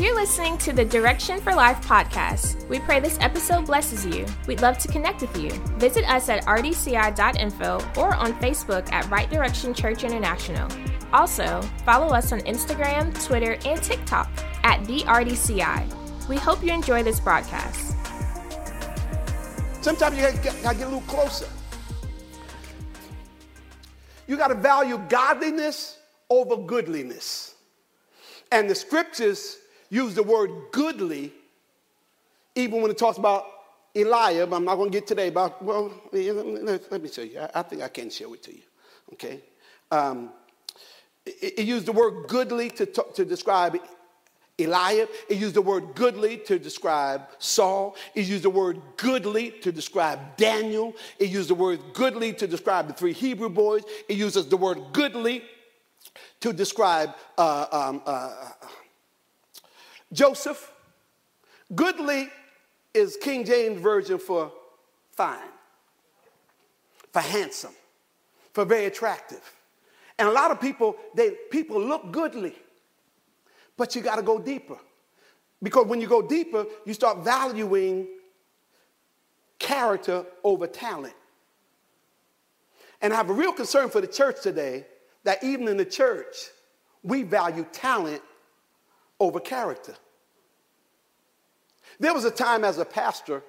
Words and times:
You're 0.00 0.14
listening 0.14 0.58
to 0.58 0.72
the 0.72 0.84
Direction 0.84 1.40
for 1.40 1.52
Life 1.52 1.84
podcast. 1.84 2.68
We 2.68 2.78
pray 2.78 3.00
this 3.00 3.18
episode 3.20 3.66
blesses 3.66 4.06
you. 4.06 4.26
We'd 4.46 4.60
love 4.60 4.78
to 4.78 4.86
connect 4.86 5.22
with 5.22 5.36
you. 5.36 5.50
Visit 5.76 6.08
us 6.08 6.28
at 6.28 6.44
rdci.info 6.44 7.80
or 7.96 8.14
on 8.14 8.32
Facebook 8.34 8.92
at 8.92 9.10
Right 9.10 9.28
Direction 9.28 9.74
Church 9.74 10.04
International. 10.04 10.68
Also, 11.12 11.62
follow 11.84 12.14
us 12.14 12.30
on 12.30 12.38
Instagram, 12.42 13.12
Twitter, 13.26 13.58
and 13.66 13.82
TikTok 13.82 14.30
at 14.62 14.84
the 14.84 15.00
RDCI. 15.00 16.28
We 16.28 16.36
hope 16.36 16.62
you 16.62 16.72
enjoy 16.72 17.02
this 17.02 17.18
broadcast. 17.18 17.96
Sometimes 19.80 20.16
you 20.16 20.22
gotta 20.22 20.38
get, 20.38 20.64
a 20.64 20.84
little 20.84 21.00
closer. 21.08 21.48
You 24.28 24.36
gotta 24.36 24.54
value 24.54 24.98
godliness 25.08 25.98
over 26.30 26.56
goodliness. 26.56 27.56
And 28.52 28.70
the 28.70 28.76
scriptures 28.76 29.58
use 29.90 30.14
the 30.14 30.22
word 30.22 30.50
goodly 30.72 31.32
even 32.54 32.82
when 32.82 32.90
it 32.90 32.98
talks 32.98 33.18
about 33.18 33.46
Eliab. 33.94 34.52
I'm 34.52 34.64
not 34.64 34.76
going 34.76 34.90
to 34.90 34.96
get 34.96 35.06
today 35.06 35.28
about, 35.28 35.62
well, 35.62 35.92
let 36.12 37.02
me 37.02 37.08
show 37.08 37.22
you. 37.22 37.40
I, 37.54 37.62
think 37.62 37.82
I 37.82 37.88
can 37.88 38.10
show 38.10 38.32
it 38.34 38.42
to 38.44 38.52
you. 38.52 38.62
Okay? 39.12 39.40
Um, 39.90 40.30
it, 41.24 41.60
it, 41.60 41.66
used 41.66 41.86
the 41.86 41.92
word 41.92 42.28
goodly 42.28 42.70
to, 42.70 42.86
to 42.86 43.24
describe 43.24 43.76
Eliab. 44.58 45.08
It 45.28 45.38
used 45.38 45.54
the 45.54 45.62
word 45.62 45.94
goodly 45.94 46.38
to 46.38 46.58
describe 46.58 47.22
Saul. 47.38 47.96
It 48.14 48.26
used 48.26 48.42
the 48.42 48.50
word 48.50 48.80
goodly 48.96 49.52
to 49.62 49.70
describe 49.70 50.36
Daniel. 50.36 50.94
It 51.18 51.30
used 51.30 51.48
the 51.48 51.54
word 51.54 51.80
goodly 51.94 52.32
to 52.34 52.46
describe 52.46 52.88
the 52.88 52.94
three 52.94 53.12
Hebrew 53.12 53.48
boys. 53.48 53.84
It 54.08 54.16
uses 54.16 54.46
the 54.46 54.56
word 54.56 54.78
goodly 54.92 55.44
to 56.40 56.52
describe 56.52 57.14
uh, 57.36 57.66
um, 57.70 58.02
uh, 58.04 58.34
Joseph. 60.12 60.72
Goodly 61.74 62.30
is 62.94 63.18
King 63.20 63.44
James 63.44 63.80
Version 63.80 64.18
for 64.18 64.52
fine, 65.12 65.38
for 67.12 67.20
handsome, 67.20 67.74
for 68.52 68.64
very 68.64 68.86
attractive. 68.86 69.42
And 70.18 70.28
a 70.28 70.32
lot 70.32 70.50
of 70.50 70.60
people, 70.60 70.96
they 71.14 71.32
people 71.50 71.80
look 71.80 72.10
goodly, 72.10 72.54
but 73.76 73.94
you 73.94 74.00
got 74.00 74.16
to 74.16 74.22
go 74.22 74.38
deeper. 74.38 74.78
Because 75.62 75.86
when 75.86 76.00
you 76.00 76.06
go 76.06 76.22
deeper, 76.22 76.64
you 76.86 76.94
start 76.94 77.18
valuing 77.18 78.06
character 79.58 80.24
over 80.42 80.66
talent. 80.66 81.14
And 83.02 83.12
I 83.12 83.16
have 83.16 83.30
a 83.30 83.32
real 83.32 83.52
concern 83.52 83.90
for 83.90 84.00
the 84.00 84.06
church 84.06 84.42
today 84.42 84.86
that 85.24 85.42
even 85.44 85.68
in 85.68 85.76
the 85.76 85.84
church, 85.84 86.36
we 87.02 87.22
value 87.22 87.66
talent 87.72 88.22
over 89.20 89.40
character. 89.40 89.94
There 92.00 92.14
was 92.14 92.24
a 92.24 92.30
time 92.30 92.64
as 92.64 92.78
a 92.78 92.84
pastor, 92.84 93.42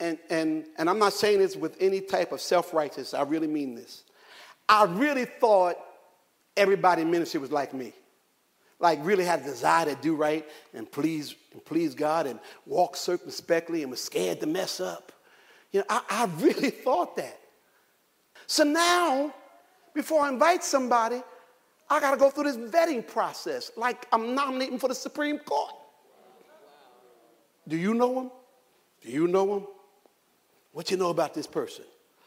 and, 0.00 0.18
and, 0.30 0.66
and 0.78 0.90
I'm 0.90 0.98
not 0.98 1.12
saying 1.12 1.38
this 1.38 1.56
with 1.56 1.76
any 1.80 2.00
type 2.00 2.32
of 2.32 2.40
self 2.40 2.74
righteousness, 2.74 3.14
I 3.14 3.22
really 3.22 3.46
mean 3.46 3.74
this. 3.74 4.04
I 4.68 4.84
really 4.84 5.24
thought 5.26 5.76
everybody 6.56 7.02
in 7.02 7.10
ministry 7.10 7.40
was 7.40 7.52
like 7.52 7.74
me. 7.74 7.92
Like 8.80 8.98
really 9.02 9.24
had 9.24 9.40
a 9.40 9.44
desire 9.44 9.86
to 9.86 9.94
do 9.94 10.16
right 10.16 10.46
and 10.72 10.90
please 10.90 11.34
and 11.52 11.64
please 11.64 11.94
God 11.94 12.26
and 12.26 12.40
walk 12.66 12.96
circumspectly 12.96 13.82
and 13.82 13.90
was 13.90 14.02
scared 14.02 14.40
to 14.40 14.46
mess 14.46 14.80
up. 14.80 15.12
You 15.72 15.80
know, 15.80 15.86
I, 15.88 16.02
I 16.10 16.30
really 16.42 16.70
thought 16.84 17.16
that. 17.16 17.38
So 18.46 18.64
now, 18.64 19.32
before 19.94 20.22
I 20.22 20.28
invite 20.28 20.64
somebody, 20.64 21.22
I 21.90 22.00
got 22.00 22.12
to 22.12 22.16
go 22.16 22.30
through 22.30 22.44
this 22.44 22.56
vetting 22.56 23.06
process 23.06 23.70
like 23.76 24.06
I'm 24.12 24.34
nominating 24.34 24.78
for 24.78 24.88
the 24.88 24.94
Supreme 24.94 25.38
Court. 25.38 25.74
Do 27.68 27.76
you 27.76 27.94
know 27.94 28.22
him? 28.22 28.30
Do 29.02 29.10
you 29.10 29.26
know 29.26 29.56
him? 29.56 29.66
What 30.72 30.90
you 30.90 30.96
know 30.96 31.10
about 31.10 31.34
this 31.34 31.46
person? 31.46 31.84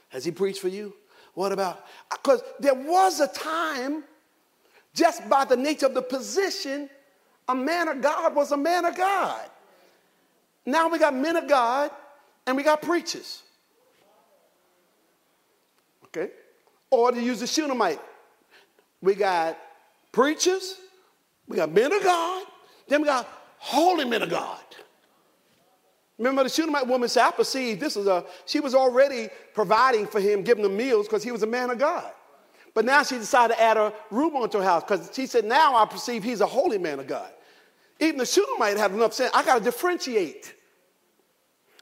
Has 0.09 0.23
he 0.23 0.31
preached 0.31 0.59
for 0.59 0.69
you? 0.69 0.93
What 1.33 1.51
about? 1.51 1.85
Because 2.09 2.41
there 2.59 2.73
was 2.73 3.19
a 3.19 3.27
time, 3.27 4.03
just 4.93 5.27
by 5.29 5.45
the 5.45 5.57
nature 5.57 5.85
of 5.85 5.93
the 5.93 6.01
position, 6.01 6.89
a 7.47 7.55
man 7.55 7.87
of 7.87 8.01
God 8.01 8.35
was 8.35 8.51
a 8.51 8.57
man 8.57 8.85
of 8.85 8.95
God. 8.95 9.49
Now 10.65 10.89
we 10.89 10.97
got 10.97 11.15
men 11.15 11.35
of 11.35 11.47
God 11.47 11.91
and 12.45 12.57
we 12.57 12.63
got 12.63 12.81
preachers. 12.81 13.43
Okay? 16.05 16.31
Or 16.89 17.11
to 17.11 17.21
use 17.21 17.41
the 17.41 17.47
Shunammite 17.47 17.99
we 19.01 19.15
got 19.15 19.57
preachers, 20.11 20.75
we 21.47 21.57
got 21.57 21.71
men 21.71 21.91
of 21.91 22.03
God, 22.03 22.45
then 22.87 23.01
we 23.01 23.07
got 23.07 23.27
holy 23.57 24.05
men 24.05 24.21
of 24.21 24.29
God. 24.29 24.59
Remember 26.17 26.43
the 26.43 26.49
Shunammite 26.49 26.87
woman 26.87 27.09
said, 27.09 27.27
I 27.27 27.31
perceive 27.31 27.79
this 27.79 27.95
is 27.95 28.07
a, 28.07 28.25
she 28.45 28.59
was 28.59 28.73
already 28.73 29.29
providing 29.53 30.07
for 30.07 30.19
him, 30.19 30.41
giving 30.41 30.65
him 30.65 30.75
meals 30.75 31.07
because 31.07 31.23
he 31.23 31.31
was 31.31 31.43
a 31.43 31.47
man 31.47 31.69
of 31.69 31.77
God. 31.77 32.11
But 32.73 32.85
now 32.85 33.03
she 33.03 33.17
decided 33.17 33.55
to 33.55 33.61
add 33.61 33.77
a 33.77 33.93
room 34.11 34.35
onto 34.35 34.59
her 34.59 34.63
house 34.63 34.83
because 34.83 35.11
she 35.13 35.25
said, 35.25 35.45
now 35.45 35.75
I 35.75 35.85
perceive 35.85 36.23
he's 36.23 36.41
a 36.41 36.45
holy 36.45 36.77
man 36.77 36.99
of 36.99 37.07
God. 37.07 37.29
Even 37.99 38.17
the 38.17 38.25
Shunammite 38.25 38.77
had 38.77 38.91
enough 38.91 39.13
sense. 39.13 39.31
I 39.33 39.43
got 39.43 39.59
to 39.59 39.63
differentiate. 39.63 40.53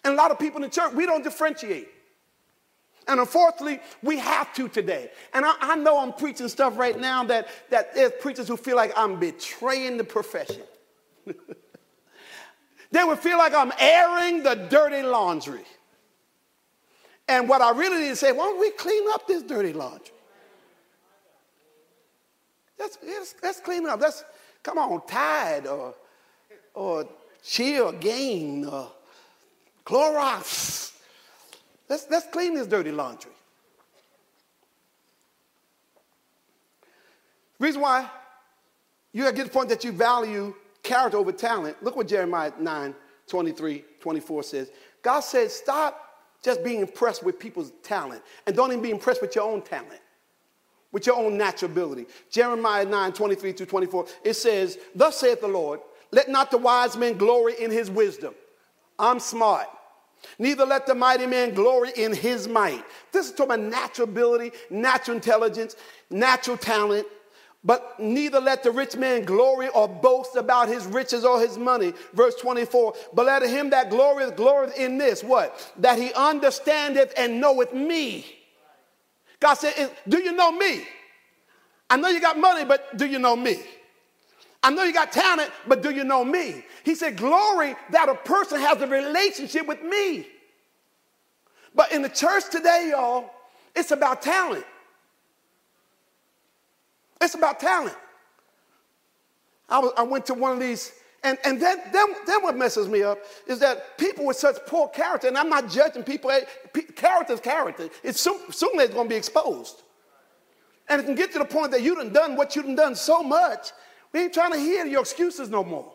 And 0.04 0.14
a 0.14 0.18
lot 0.18 0.32
of 0.32 0.40
people 0.40 0.58
in 0.58 0.70
the 0.70 0.74
church, 0.74 0.94
we 0.94 1.06
don't 1.06 1.24
differentiate. 1.24 1.88
And 3.08 3.20
unfortunately, 3.20 3.80
we 4.02 4.18
have 4.18 4.54
to 4.56 4.68
today. 4.68 5.12
And 5.34 5.46
I, 5.46 5.54
I, 5.60 5.76
know 5.76 6.00
I'm 6.00 6.12
preaching 6.12 6.48
stuff 6.48 6.78
right 6.78 7.00
now 7.00 7.24
that, 7.26 7.48
that 7.70 7.94
there's 7.94 8.14
preachers 8.20 8.48
who 8.48 8.58
feel 8.58 8.76
like 8.76 8.94
I'm 8.98 9.20
betraying 9.20 9.98
the 9.98 10.04
profession. 10.04 10.64
they 12.92 13.04
would 13.04 13.20
feel 13.20 13.38
like 13.38 13.54
I'm 13.54 13.72
airing 13.80 14.42
the 14.42 14.56
dirty 14.56 15.04
laundry. 15.04 15.66
And 17.28 17.48
what 17.48 17.62
I 17.62 17.72
really 17.72 18.02
need 18.02 18.10
to 18.10 18.16
say, 18.16 18.32
why 18.32 18.46
don't 18.46 18.60
we 18.60 18.72
clean 18.72 19.04
up 19.14 19.28
this 19.28 19.44
dirty 19.44 19.74
laundry? 19.74 20.12
Let's, 22.80 22.98
let's, 23.06 23.36
let's 23.42 23.60
clean 23.60 23.86
up. 23.88 24.02
Let's, 24.02 24.24
come 24.64 24.78
on, 24.80 25.06
Tide 25.08 25.68
or, 25.68 25.94
or 26.74 27.08
Chill 27.44 27.92
Gain 27.94 28.66
or 28.66 28.92
Clorox 29.86 30.95
Let's, 31.90 32.08
let's 32.10 32.28
clean 32.28 32.56
this 32.56 32.68
dirty 32.68 32.92
laundry. 32.92 33.32
Reason 37.60 37.80
why 37.80 38.10
you 39.14 39.24
get 39.24 39.36
to 39.36 39.44
the 39.46 39.50
point 39.50 39.70
that 39.70 39.84
you 39.84 39.92
value 39.92 40.54
character 40.84 41.18
over 41.18 41.32
talent. 41.32 41.82
Look 41.82 41.96
what 41.96 42.08
Jeremiah 42.08 42.52
9, 42.60 42.96
23, 43.28 43.86
24 44.00 44.44
says. 44.44 44.72
God 45.02 45.22
says, 45.22 45.54
stop 45.54 46.02
just 46.44 46.64
being 46.64 46.82
impressed 46.82 47.24
with 47.24 47.40
people's 47.40 47.72
talent 47.82 48.22
and 48.46 48.56
don't 48.56 48.72
even 48.72 48.84
be 48.84 48.92
impressed 48.92 49.22
with 49.22 49.36
your 49.36 49.50
own 49.50 49.62
talent, 49.62 50.02
with 50.92 51.08
your 51.08 51.16
own 51.16 51.38
natural 51.38 51.72
ability. 51.72 52.06
Jeremiah 52.30 52.86
9, 52.86 53.14
23 53.14 53.54
to 53.54 53.66
24, 53.66 54.06
it 54.24 54.34
says, 54.34 54.78
Thus 54.94 55.18
saith 55.18 55.42
the 55.42 55.48
Lord, 55.48 55.80
let 56.12 56.30
not 56.30 56.52
the 56.52 56.58
wise 56.58 56.96
man 56.96 57.18
glory 57.18 57.56
in 57.60 57.72
his 57.72 57.90
wisdom. 57.90 58.36
I'm 59.00 59.20
smart. 59.20 59.68
Neither 60.40 60.66
let 60.66 60.88
the 60.88 60.96
mighty 60.96 61.26
man 61.26 61.54
glory 61.54 61.92
in 61.96 62.14
his 62.14 62.48
might. 62.48 62.84
This 63.12 63.28
is 63.28 63.32
talking 63.32 63.56
about 63.56 63.72
natural 63.72 64.08
ability, 64.08 64.52
natural 64.70 65.18
intelligence, 65.18 65.76
natural 66.10 66.58
talent. 66.58 67.08
But 67.64 68.00
neither 68.00 68.40
let 68.40 68.62
the 68.62 68.70
rich 68.70 68.96
man 68.96 69.24
glory 69.24 69.70
or 69.70 69.88
boast 69.88 70.36
about 70.36 70.68
his 70.68 70.86
riches 70.86 71.26
or 71.26 71.40
his 71.40 71.58
money. 71.58 71.94
Verse 72.14 72.36
24. 72.36 72.94
But 73.14 73.26
let 73.26 73.42
him 73.42 73.72
that 73.72 73.90
glorieth 73.90 74.36
glory 74.36 74.70
in 74.78 75.00
this, 75.00 75.24
what? 75.24 75.74
That 75.80 75.98
he 75.98 76.14
understandeth 76.14 77.14
and 77.18 77.42
knoweth 77.42 77.74
me. 77.74 78.26
God 79.40 79.56
said, 79.56 79.92
Do 80.08 80.20
you 80.20 80.32
know 80.32 80.52
me? 80.52 80.86
I 81.90 81.98
know 81.98 82.10
you 82.10 82.22
got 82.22 82.38
money, 82.38 82.66
but 82.66 82.98
do 82.98 83.06
you 83.06 83.20
know 83.20 83.36
me? 83.36 83.60
I 84.66 84.72
know 84.72 84.84
you 84.84 84.94
got 84.94 85.12
talent, 85.12 85.52
but 85.68 85.84
do 85.84 85.92
you 85.92 86.04
know 86.04 86.26
me? 86.26 86.66
He 86.84 86.96
said, 86.96 87.18
Glory 87.18 87.76
that 87.92 88.10
a 88.10 88.16
person 88.16 88.60
has 88.60 88.82
a 88.82 88.88
relationship 88.88 89.68
with 89.68 89.84
me. 89.84 90.26
But 91.76 91.92
in 91.92 92.02
the 92.02 92.10
church 92.10 92.50
today, 92.50 92.88
y'all, 92.90 93.30
it's 93.76 93.92
about 93.92 94.24
talent. 94.24 94.66
It's 97.22 97.36
about 97.36 97.60
talent. 97.60 97.96
I, 99.70 99.78
was, 99.78 99.94
I 99.98 100.02
went 100.02 100.26
to 100.28 100.34
one 100.34 100.54
of 100.54 100.60
these, 100.60 100.94
and, 101.24 101.38
and 101.46 101.62
then, 101.62 101.82
then, 101.94 102.08
then 102.26 102.42
what 102.42 102.58
messes 102.58 102.88
me 102.88 103.04
up 103.04 103.20
is 103.46 103.60
that 103.60 104.00
people 104.00 104.26
with 104.26 104.38
such 104.38 104.56
poor 104.66 104.88
character, 104.88 105.28
and 105.28 105.38
I'm 105.38 105.50
not 105.50 105.70
judging 105.70 106.02
people, 106.02 106.32
eh, 106.32 106.42
character 106.96 107.34
is 107.34 107.40
character. 107.40 107.88
It's 108.02 108.20
soon, 108.20 108.52
soon 108.52 108.72
it's 108.80 108.96
going 108.96 109.06
to 109.06 109.14
be 109.14 109.16
exposed. 109.16 109.84
And 110.90 111.00
it 111.00 111.04
can 111.04 111.14
get 111.14 111.32
to 111.34 111.40
the 111.40 111.46
point 111.46 111.70
that 111.70 111.84
you 111.84 111.94
done 111.94 112.12
done 112.12 112.36
what 112.36 112.56
you 112.56 112.64
done 112.64 112.76
done 112.76 112.96
so 112.96 113.22
much 113.22 113.70
we 114.16 114.22
ain't 114.22 114.34
trying 114.34 114.54
to 114.54 114.58
hear 114.58 114.86
your 114.86 115.02
excuses 115.02 115.50
no 115.50 115.62
more. 115.62 115.92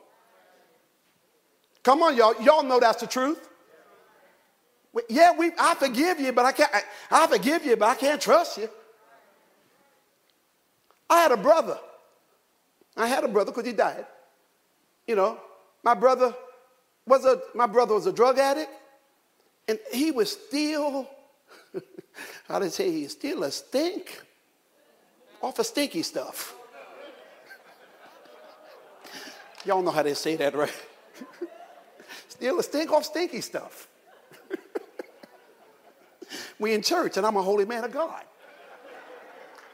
Come 1.82 2.02
on, 2.02 2.14
y'all. 2.14 2.34
Y'all 2.42 2.62
know 2.62 2.78
that's 2.78 3.00
the 3.00 3.06
truth. 3.06 3.48
Yeah, 5.08 5.34
we, 5.34 5.52
I 5.58 5.74
forgive 5.74 6.20
you, 6.20 6.30
but 6.30 6.44
I 6.44 6.52
can't. 6.52 6.70
I, 6.74 6.82
I 7.10 7.26
forgive 7.28 7.64
you, 7.64 7.76
but 7.76 7.88
I 7.88 7.94
can't 7.94 8.20
trust 8.20 8.58
you. 8.58 8.68
I 11.08 11.22
had 11.22 11.32
a 11.32 11.36
brother. 11.38 11.78
I 12.94 13.06
had 13.06 13.24
a 13.24 13.28
brother 13.28 13.52
because 13.52 13.64
he 13.64 13.72
died. 13.72 14.04
You 15.06 15.16
know, 15.16 15.38
My 15.82 15.94
brother 15.94 16.34
was 17.06 17.24
a 17.24 17.40
my 17.54 17.66
brother 17.66 17.94
was 17.94 18.04
a 18.04 18.12
drug 18.12 18.38
addict, 18.38 18.70
and 19.66 19.78
he 19.94 20.10
was 20.10 20.30
still, 20.30 21.08
I 22.50 22.68
say 22.68 22.92
he 22.92 23.08
still 23.08 23.44
a 23.44 23.50
stink 23.50 24.20
off 25.40 25.58
of 25.58 25.64
stinky 25.64 26.02
stuff. 26.02 26.59
Y'all 29.64 29.82
know 29.82 29.90
how 29.90 30.02
they 30.02 30.14
say 30.14 30.36
that, 30.36 30.54
right? 30.54 30.72
still 32.28 32.58
a 32.58 32.62
stink 32.62 32.90
off 32.92 33.04
stinky 33.04 33.40
stuff. 33.40 33.88
we 36.58 36.72
in 36.72 36.82
church, 36.82 37.16
and 37.16 37.26
I'm 37.26 37.36
a 37.36 37.42
holy 37.42 37.66
man 37.66 37.84
of 37.84 37.92
God. 37.92 38.24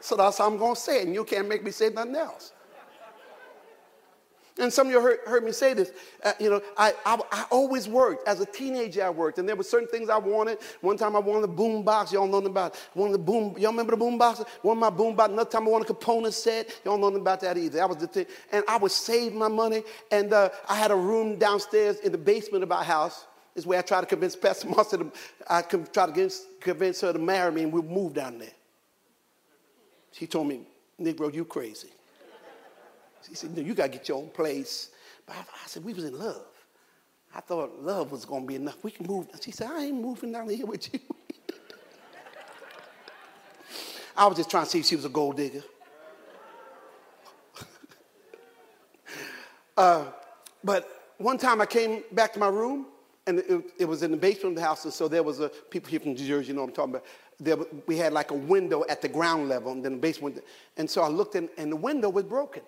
So 0.00 0.17
that's 0.17 0.38
how 0.38 0.47
I'm 0.47 0.59
going 0.59 0.75
to 0.75 0.81
say 0.81 1.00
it, 1.00 1.06
and 1.06 1.15
you 1.15 1.25
can't 1.25 1.49
make 1.49 1.65
me 1.65 1.71
say 1.71 1.91
nothing 1.91 2.17
else. 2.17 2.53
And 4.58 4.73
some 4.73 4.87
of 4.87 4.93
you 4.93 5.00
heard, 5.00 5.19
heard 5.26 5.44
me 5.44 5.53
say 5.53 5.75
this. 5.75 5.93
Uh, 6.25 6.32
you 6.41 6.49
know, 6.49 6.62
I, 6.79 6.94
I, 7.05 7.19
I, 7.31 7.44
always 7.50 7.88
worked. 7.88 8.26
As 8.26 8.41
a 8.41 8.47
teenager, 8.47 9.05
I 9.05 9.11
worked. 9.11 9.38
And 9.38 9.47
there 9.47 9.55
were 9.55 9.62
certain 9.62 9.88
things 9.88 10.08
I 10.08 10.17
wanted. 10.17 10.58
One 10.81 10.97
time 10.97 11.14
I 11.14 11.19
wanted 11.19 11.44
a 11.44 11.53
boom 11.53 11.82
box. 11.82 12.11
Y'all 12.11 12.26
know 12.26 12.38
about 12.38 12.75
it. 12.75 12.88
I 12.94 12.99
wanted 12.99 13.12
the 13.14 13.19
boom. 13.19 13.55
Y'all 13.58 13.70
remember 13.70 13.91
the 13.91 13.99
boom 13.99 14.17
box? 14.17 14.43
One 14.62 14.79
of 14.79 14.81
my 14.81 14.88
boom 14.88 15.14
box. 15.14 15.31
Another 15.31 15.50
time 15.50 15.67
I 15.67 15.70
wanted 15.70 15.85
a 15.85 15.87
component 15.88 16.32
set. 16.32 16.81
Y'all 16.87 16.97
know 16.97 17.08
about 17.08 17.41
that 17.41 17.58
either. 17.58 17.76
That 17.76 17.88
was 17.88 17.99
the 17.99 18.06
thing. 18.06 18.26
And 18.50 18.64
I 18.67 18.79
would 18.79 18.93
save 18.93 19.35
my 19.35 19.49
money. 19.49 19.82
And 20.11 20.32
uh, 20.32 20.49
I 20.70 20.76
had 20.76 20.91
a 20.91 20.97
room 20.97 21.37
downstairs 21.37 21.99
in 21.99 22.11
the 22.11 22.19
basement 22.19 22.64
of 22.64 22.73
our 22.73 22.85
house. 22.85 23.26
Is 23.55 23.67
where 23.67 23.79
I 23.79 23.82
tried 23.82 24.03
to 24.03 24.06
convince 24.06 24.37
Pastor 24.37 24.69
Marsha 24.69 24.99
to, 24.99 25.12
I 25.49 25.62
tried 25.62 26.14
to 26.14 26.31
convince 26.61 27.00
her 27.00 27.12
to 27.12 27.19
marry 27.19 27.50
me 27.53 27.62
and 27.62 27.73
we 27.73 27.81
moved 27.81 28.14
down 28.14 28.38
there. 28.38 28.50
She 30.12 30.26
told 30.26 30.47
me, 30.47 30.67
Negro, 31.00 31.32
you 31.32 31.44
crazy. 31.44 31.88
He 33.28 33.34
said, 33.34 33.56
no, 33.56 33.62
you 33.62 33.75
got 33.75 33.84
to 33.84 33.90
get 33.90 34.08
your 34.08 34.19
own 34.19 34.28
place. 34.28 34.90
But 35.26 35.37
I, 35.37 35.40
I, 35.40 35.67
said, 35.67 35.84
we 35.84 35.93
was 35.93 36.05
in 36.05 36.19
love. 36.19 36.46
I 37.34 37.40
thought 37.40 37.82
love 37.82 38.12
was 38.12 38.25
going 38.25 38.43
to 38.43 38.46
be 38.46 38.55
enough. 38.55 38.82
We 38.82 38.90
can 38.90 39.06
move. 39.06 39.28
She 39.40 39.50
said, 39.50 39.69
I 39.70 39.84
ain't 39.84 40.00
moving 40.00 40.32
down 40.32 40.49
here 40.49 40.67
with 40.67 40.93
you. 40.93 41.00
I 44.17 44.26
was 44.26 44.37
just 44.37 44.50
trying 44.50 44.64
to 44.64 44.70
see 44.70 44.78
if 44.81 44.87
she 44.87 44.96
was 44.96 45.05
a 45.05 45.11
gold 45.11 45.37
digger. 45.37 45.62
uh, 49.76 50.06
but 50.64 50.88
one 51.19 51.37
time 51.37 51.61
I 51.61 51.67
came 51.67 52.02
back 52.12 52.32
to 52.34 52.38
my 52.38 52.49
room, 52.49 52.87
and 53.26 53.40
it, 53.40 53.64
it, 53.79 53.84
was 53.84 54.02
in 54.02 54.12
the 54.12 54.17
basement 54.17 54.52
of 54.52 54.62
the 54.62 54.62
house, 54.62 54.84
and 54.84 54.93
so 54.94 55.08
there 55.08 55.22
was 55.22 55.40
a 55.40 55.49
people 55.49 55.90
here 55.90 56.00
from 56.00 56.12
New 56.12 56.26
Jersey, 56.26 56.49
you 56.49 56.55
know 56.55 56.62
what 56.62 56.69
I'm 56.69 56.75
talking 56.75 56.94
about. 56.94 57.05
There, 57.38 57.56
we 57.87 57.96
had 57.96 58.12
like 58.12 58.31
a 58.31 58.34
window 58.34 58.84
at 58.88 59.02
the 59.02 59.08
ground 59.08 59.49
level, 59.49 59.72
and 59.72 59.84
then 59.84 59.93
the 59.93 59.99
basement. 59.99 60.43
And 60.76 60.88
so 60.88 61.02
I 61.02 61.08
looked 61.08 61.34
in, 61.34 61.50
and 61.58 61.70
the 61.70 61.76
window 61.76 62.08
was 62.08 62.25
broken. 62.25 62.62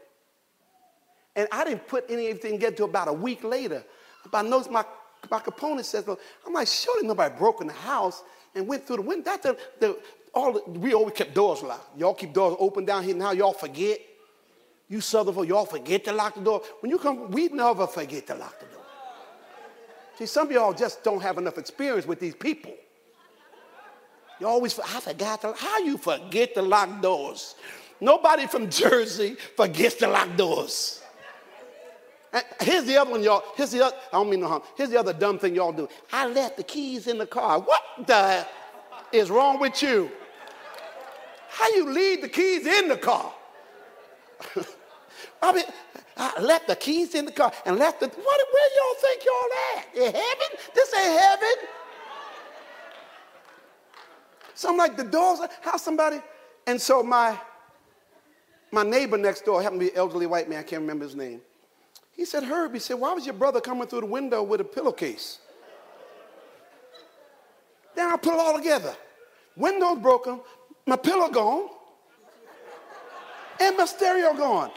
And 1.36 1.48
I 1.52 1.64
didn't 1.64 1.86
put 1.86 2.04
anything 2.10 2.52
together 2.52 2.72
until 2.72 2.86
about 2.86 3.08
a 3.08 3.12
week 3.12 3.44
later. 3.44 3.84
But 4.30 4.44
I 4.44 4.48
noticed 4.48 4.70
my, 4.70 4.84
my 5.30 5.38
component 5.40 5.86
says, 5.86 6.06
well, 6.06 6.18
I'm 6.46 6.52
like, 6.52 6.68
surely 6.68 7.06
nobody 7.06 7.34
broke 7.36 7.60
in 7.60 7.68
the 7.68 7.72
house 7.72 8.22
and 8.54 8.66
went 8.66 8.86
through 8.86 8.96
the 8.96 9.02
window. 9.02 9.24
That's 9.24 9.42
the, 9.42 9.58
the, 9.80 9.98
all 10.34 10.52
the, 10.52 10.62
we 10.70 10.94
always 10.94 11.14
kept 11.14 11.34
doors 11.34 11.62
locked. 11.62 11.98
Y'all 11.98 12.14
keep 12.14 12.32
doors 12.32 12.56
open 12.58 12.84
down 12.84 13.04
here. 13.04 13.14
Now 13.14 13.32
y'all 13.32 13.52
forget. 13.52 14.00
You 14.90 15.02
Southern 15.02 15.34
folk, 15.34 15.46
y'all 15.46 15.66
forget 15.66 16.04
to 16.04 16.12
lock 16.12 16.34
the 16.34 16.40
door. 16.40 16.62
When 16.80 16.90
you 16.90 16.98
come, 16.98 17.30
we 17.30 17.48
never 17.48 17.86
forget 17.86 18.26
to 18.28 18.34
lock 18.34 18.58
the 18.58 18.66
door. 18.66 18.84
See, 20.18 20.26
some 20.26 20.46
of 20.46 20.52
y'all 20.52 20.72
just 20.72 21.04
don't 21.04 21.20
have 21.20 21.36
enough 21.38 21.58
experience 21.58 22.06
with 22.06 22.18
these 22.18 22.34
people. 22.34 22.72
You 24.40 24.46
always, 24.46 24.78
I 24.78 25.00
forgot 25.00 25.42
to, 25.42 25.52
how 25.52 25.78
you 25.78 25.98
forget 25.98 26.54
to 26.54 26.62
lock 26.62 27.02
doors? 27.02 27.54
Nobody 28.00 28.46
from 28.46 28.70
Jersey 28.70 29.36
forgets 29.56 29.96
to 29.96 30.08
lock 30.08 30.36
doors. 30.36 31.02
Uh, 32.32 32.40
here's 32.60 32.84
the 32.84 32.96
other 32.96 33.10
one, 33.10 33.22
y'all. 33.22 33.42
Here's 33.56 33.70
the 33.70 33.86
other, 33.86 33.96
I 34.12 34.16
don't 34.16 34.28
mean 34.28 34.40
no 34.40 34.48
harm. 34.48 34.62
Here's 34.76 34.90
the 34.90 34.98
other 34.98 35.12
dumb 35.12 35.38
thing 35.38 35.54
y'all 35.54 35.72
do. 35.72 35.88
I 36.12 36.26
left 36.26 36.56
the 36.56 36.62
keys 36.62 37.06
in 37.06 37.18
the 37.18 37.26
car. 37.26 37.60
What 37.60 37.82
the 38.06 38.46
is 39.12 39.30
wrong 39.30 39.58
with 39.58 39.82
you? 39.82 40.10
How 41.48 41.68
you 41.70 41.90
leave 41.90 42.20
the 42.20 42.28
keys 42.28 42.66
in 42.66 42.88
the 42.88 42.96
car? 42.96 43.32
I 45.42 45.52
mean, 45.52 45.64
I 46.16 46.40
left 46.40 46.68
the 46.68 46.76
keys 46.76 47.14
in 47.14 47.24
the 47.24 47.32
car 47.32 47.52
and 47.64 47.78
left 47.78 48.00
the, 48.00 48.06
what, 48.06 48.16
where 48.16 48.70
y'all 48.76 49.00
think 49.00 49.24
y'all 49.24 49.50
at? 49.76 49.94
In 49.94 50.20
heaven? 50.20 50.58
This 50.74 50.94
ain't 50.94 51.20
heaven. 51.20 51.68
Something 54.54 54.78
like 54.78 54.96
the 54.96 55.04
doors, 55.04 55.38
how 55.62 55.76
somebody, 55.76 56.20
and 56.66 56.80
so 56.80 57.02
my, 57.02 57.38
my 58.72 58.82
neighbor 58.82 59.16
next 59.16 59.44
door 59.44 59.62
happened 59.62 59.80
to 59.80 59.86
be 59.86 59.92
an 59.92 59.96
elderly 59.96 60.26
white 60.26 60.48
man, 60.48 60.58
I 60.58 60.62
can't 60.64 60.82
remember 60.82 61.04
his 61.04 61.14
name. 61.14 61.40
He 62.18 62.24
said, 62.24 62.42
Herb, 62.42 62.74
he 62.74 62.80
said, 62.80 62.94
why 62.94 63.12
was 63.12 63.24
your 63.24 63.34
brother 63.36 63.60
coming 63.60 63.86
through 63.86 64.00
the 64.00 64.06
window 64.06 64.42
with 64.42 64.60
a 64.60 64.64
pillowcase? 64.64 65.38
Then 67.94 68.12
I 68.12 68.16
put 68.16 68.34
it 68.34 68.40
all 68.40 68.56
together. 68.56 68.92
Window's 69.56 70.00
broken, 70.00 70.40
my 70.84 70.96
pillow 70.96 71.30
gone, 71.30 71.68
and 73.60 73.76
my 73.76 73.84
stereo 73.84 74.34
gone. 74.34 74.72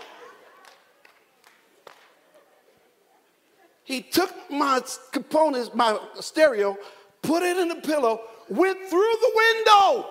He 3.86 4.04
took 4.04 4.32
my 4.52 4.80
components, 5.12 5.72
my 5.74 5.98
stereo, 6.20 6.78
put 7.24 7.42
it 7.42 7.58
in 7.58 7.70
the 7.70 7.76
pillow, 7.76 8.22
went 8.50 8.78
through 8.88 9.00
the 9.00 9.32
window 9.36 10.10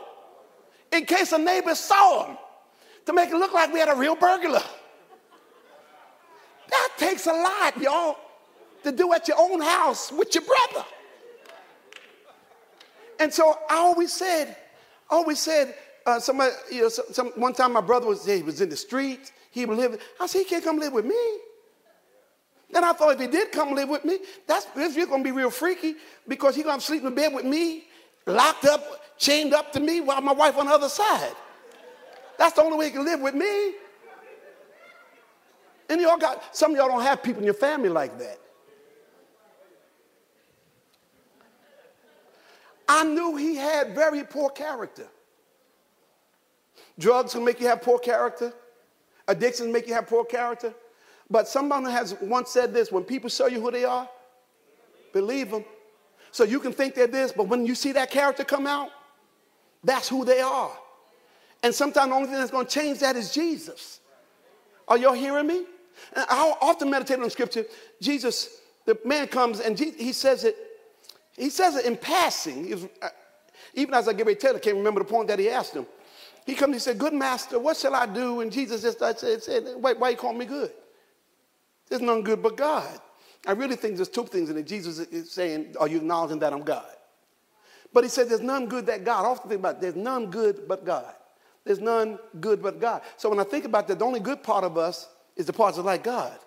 in 0.91 1.05
case 1.05 1.31
a 1.31 1.39
neighbor 1.39 1.77
saw 1.77 2.27
him 2.27 2.37
to 3.07 3.13
make 3.13 3.31
it 3.31 3.37
look 3.37 3.53
like 3.53 3.73
we 3.73 3.79
had 3.79 3.89
a 3.89 3.95
real 3.95 4.17
burglar. 4.17 4.63
Takes 7.21 7.37
a 7.37 7.39
lot, 7.39 7.79
y'all, 7.79 8.17
to 8.83 8.93
do 8.93 9.13
at 9.13 9.29
your 9.29 9.37
own 9.39 9.61
house 9.61 10.11
with 10.11 10.35
your 10.35 10.43
brother. 10.43 10.87
And 13.19 13.31
so 13.31 13.59
I 13.69 13.77
always 13.77 14.11
said, 14.11 14.57
I 15.11 15.17
always 15.17 15.39
said, 15.39 15.75
uh, 16.07 16.19
somebody, 16.19 16.53
you 16.73 16.83
know, 16.83 16.89
some, 16.89 17.29
one 17.37 17.53
time 17.53 17.75
my 17.75 17.83
brother 17.83 18.07
was, 18.07 18.25
he 18.25 18.41
was 18.41 18.63
in 18.63 18.71
the 18.71 18.77
street, 18.77 19.33
he 19.51 19.67
was 19.67 19.77
living. 19.77 19.99
I 20.19 20.27
said, 20.29 20.39
he 20.39 20.45
can't 20.47 20.65
come 20.65 20.79
live 20.79 20.95
with 20.95 21.05
me. 21.05 21.39
Then 22.71 22.85
I 22.85 22.95
thought 22.95 23.13
if 23.13 23.21
he 23.21 23.27
did 23.27 23.53
come 23.53 23.75
live 23.75 23.91
with 23.91 24.07
me, 24.07 24.21
that's 24.47 24.67
if 24.75 24.97
you're 24.97 25.07
gonna 25.07 25.23
be 25.23 25.33
real 25.33 25.51
freaky 25.51 25.97
because 26.27 26.57
he's 26.57 26.65
gonna 26.65 26.81
sleep 26.81 27.01
in 27.01 27.05
the 27.07 27.11
bed 27.11 27.35
with 27.35 27.45
me, 27.45 27.85
locked 28.25 28.65
up, 28.65 29.19
chained 29.19 29.53
up 29.53 29.73
to 29.73 29.81
me 29.81 30.01
while 30.01 30.23
my 30.23 30.33
wife 30.33 30.57
on 30.57 30.67
the 30.67 30.73
other 30.73 30.89
side. 30.89 31.35
That's 32.39 32.55
the 32.55 32.63
only 32.63 32.79
way 32.79 32.87
he 32.87 32.93
can 32.93 33.05
live 33.05 33.21
with 33.21 33.35
me. 33.35 33.75
And 35.91 36.01
y'all 36.01 36.17
got, 36.17 36.57
some 36.57 36.71
of 36.71 36.77
y'all 36.77 36.87
don't 36.87 37.03
have 37.03 37.21
people 37.21 37.41
in 37.41 37.45
your 37.45 37.53
family 37.53 37.89
like 37.89 38.17
that. 38.19 38.39
I 42.89 43.05
knew 43.05 43.37
he 43.37 43.57
had 43.57 43.95
very 43.95 44.23
poor 44.23 44.51
character. 44.51 45.09
Drugs 46.97 47.33
can 47.33 47.45
make 47.45 47.61
you 47.61 47.67
have 47.67 47.83
poor 47.83 47.99
character. 47.99 48.53
Addictions 49.27 49.73
make 49.73 49.89
you 49.89 49.95
have 49.95 50.07
poor 50.07 50.25
character. 50.25 50.73
But 51.29 51.49
someone 51.49 51.85
has 51.85 52.15
once 52.21 52.51
said 52.51 52.73
this 52.73 52.93
when 52.93 53.03
people 53.03 53.29
show 53.29 53.47
you 53.47 53.61
who 53.61 53.71
they 53.73 53.85
are, 53.85 54.09
believe 55.13 55.51
them. 55.51 55.65
So 56.31 56.45
you 56.45 56.61
can 56.61 56.73
think 56.73 56.95
they're 56.95 57.09
this, 57.09 57.33
but 57.33 57.49
when 57.49 57.67
you 57.67 57.75
see 57.75 57.91
that 57.93 58.11
character 58.11 58.45
come 58.45 58.67
out, 58.67 58.91
that's 59.83 60.09
who 60.09 60.25
they 60.25 60.41
are. 60.41 60.71
And 61.65 61.75
sometimes 61.75 62.11
the 62.11 62.15
only 62.15 62.29
thing 62.29 62.39
that's 62.39 62.51
going 62.53 62.67
to 62.67 62.73
change 62.73 63.01
that 63.01 63.17
is 63.17 63.33
Jesus. 63.33 64.01
Are 64.87 64.97
y'all 64.97 65.15
hearing 65.15 65.49
me? 65.49 65.65
And 66.15 66.27
I 66.29 66.55
often 66.61 66.91
meditate 66.91 67.19
on 67.19 67.31
scripture. 67.31 67.65
Jesus, 68.01 68.61
the 68.87 68.99
man 69.05 69.27
comes 69.29 69.61
and 69.61 69.79
he 69.79 70.13
says 70.13 70.45
it, 70.45 70.57
he 71.37 71.51
says 71.51 71.77
it 71.77 71.85
in 71.87 71.97
passing. 71.97 72.71
Was, 72.71 72.85
uh, 73.03 73.09
even 73.75 73.95
as 73.95 74.09
I 74.09 74.13
get 74.13 74.27
ready 74.27 74.37
to 74.37 74.41
tell 74.41 74.57
I 74.57 74.59
can't 74.59 74.77
remember 74.77 75.01
the 75.01 75.09
point 75.09 75.29
that 75.29 75.39
he 75.39 75.49
asked 75.49 75.75
him. 75.75 75.87
He 76.47 76.55
comes, 76.55 76.75
he 76.75 76.81
said, 76.81 76.99
Good 76.99 77.13
master, 77.13 77.59
what 77.59 77.77
shall 77.77 77.95
I 77.95 78.07
do? 78.07 78.41
And 78.41 78.51
Jesus 78.51 78.83
just 78.83 79.01
I 79.03 79.13
said, 79.15 79.43
said 79.43 79.65
why 79.79 80.11
you 80.11 80.17
call 80.17 80.33
me 80.33 80.45
good? 80.45 80.73
There's 81.89 82.03
none 82.03 82.23
good 82.23 82.43
but 82.43 82.57
God. 82.57 83.01
I 83.47 83.53
really 83.53 83.77
think 83.77 83.97
there's 83.97 84.09
two 84.09 84.25
things 84.25 84.51
in 84.51 84.57
it. 84.57 84.67
Jesus 84.67 84.99
is 84.99 85.31
saying, 85.31 85.75
Are 85.79 85.89
you 85.89 85.99
acknowledging 85.99 86.39
that 86.41 86.53
I'm 86.53 86.63
God? 86.63 86.87
But 87.93 88.05
he 88.05 88.11
said, 88.11 88.29
There's 88.29 88.41
none 88.41 88.67
good 88.67 88.87
that 88.87 89.05
God. 89.05 89.25
I 89.25 89.29
often 89.29 89.49
think 89.49 89.61
about 89.61 89.77
it, 89.77 89.81
there's 89.81 89.97
none 89.97 90.31
good 90.31 90.69
but 90.69 90.85
God. 90.85 91.13
There's 91.65 91.81
none 91.81 92.19
good 92.41 92.63
but 92.63 92.81
God. 92.81 93.03
So 93.17 93.29
when 93.29 93.39
I 93.39 93.45
think 93.45 93.65
about 93.65 93.87
that, 93.89 93.99
the 93.99 94.05
only 94.05 94.21
good 94.21 94.43
part 94.43 94.65
of 94.65 94.79
us 94.79 95.09
is 95.41 95.47
the 95.47 95.53
parts 95.53 95.77
that 95.79 95.83
like 95.83 96.05
God. 96.05 96.39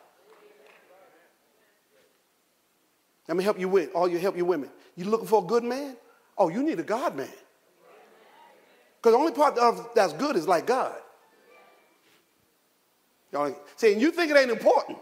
Let 3.28 3.36
me 3.38 3.44
help 3.44 3.60
you 3.60 3.68
with 3.68 3.94
all 3.94 4.08
you 4.08 4.20
help 4.20 4.38
you 4.38 4.46
women. 4.46 4.70
You 4.96 5.06
looking 5.06 5.28
for 5.28 5.44
a 5.44 5.46
good 5.46 5.64
man? 5.64 5.98
Oh, 6.38 6.50
you 6.50 6.64
need 6.64 6.80
a 6.80 6.84
God 6.84 7.16
man. 7.16 7.28
Because 8.98 9.14
the 9.14 9.18
only 9.18 9.34
part 9.34 9.58
of 9.58 9.90
that's 9.96 10.14
good 10.14 10.36
is 10.36 10.48
like 10.48 10.68
God. 10.68 10.96
Y'all 13.32 13.56
saying 13.76 14.00
you 14.00 14.12
think 14.12 14.32
it 14.32 14.38
ain't 14.38 14.52
important. 14.52 15.00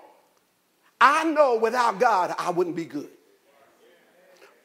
I 1.00 1.26
know 1.26 1.58
without 1.58 2.00
God 2.00 2.34
I 2.38 2.52
wouldn't 2.52 2.76
be 2.76 2.86
good. 2.86 3.10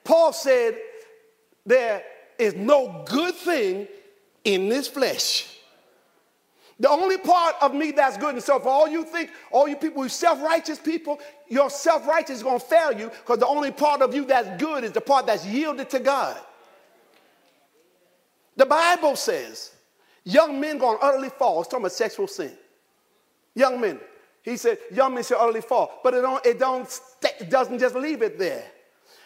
Paul 0.05 0.33
said 0.33 0.79
there 1.65 2.05
is 2.39 2.55
no 2.55 3.05
good 3.09 3.35
thing 3.35 3.89
in 4.45 4.69
this 4.69 4.87
flesh. 4.87 5.56
The 6.79 6.91
only 6.91 7.17
part 7.17 7.55
of 7.63 7.75
me 7.75 7.91
that's 7.91 8.19
good. 8.19 8.35
And 8.35 8.43
so 8.43 8.59
for 8.61 8.69
all 8.69 8.89
you 8.89 9.05
think, 9.05 9.31
all 9.51 9.67
you 9.67 9.77
people 9.77 10.03
who 10.03 10.09
self-righteous 10.09 10.79
people, 10.79 11.19
your 11.49 11.71
self-righteous 11.71 12.37
is 12.37 12.43
going 12.43 12.61
to 12.61 12.67
fail 12.67 12.93
you 12.93 13.09
because 13.09 13.39
the 13.39 13.47
only 13.47 13.71
part 13.71 14.03
of 14.03 14.15
you 14.15 14.27
that's 14.27 14.61
good 14.63 14.85
is 14.85 14.93
the 14.93 15.01
part 15.01 15.27
that's 15.27 15.47
yielded 15.47 15.89
to 15.91 16.01
God. 16.01 16.37
The 18.57 18.67
Bible 18.67 19.17
says 19.17 19.73
young 20.25 20.61
men 20.61 20.77
going 20.77 20.99
to 20.99 21.05
utterly 21.05 21.31
fall. 21.31 21.61
It's 21.61 21.69
talking 21.69 21.85
about 21.85 21.93
sexual 21.93 22.27
sin. 22.27 22.53
Young 23.55 23.81
men. 23.81 23.99
He 24.43 24.59
said 24.59 24.79
young 24.93 25.15
men 25.15 25.25
shall 25.25 25.41
utterly 25.41 25.63
fall. 25.63 26.01
But 26.05 26.13
it, 26.13 26.21
don't, 26.21 26.45
it, 26.45 26.59
don't, 26.59 27.01
it 27.41 27.49
doesn't 27.49 27.79
just 27.79 27.95
leave 27.95 28.21
it 28.21 28.39
there. 28.39 28.65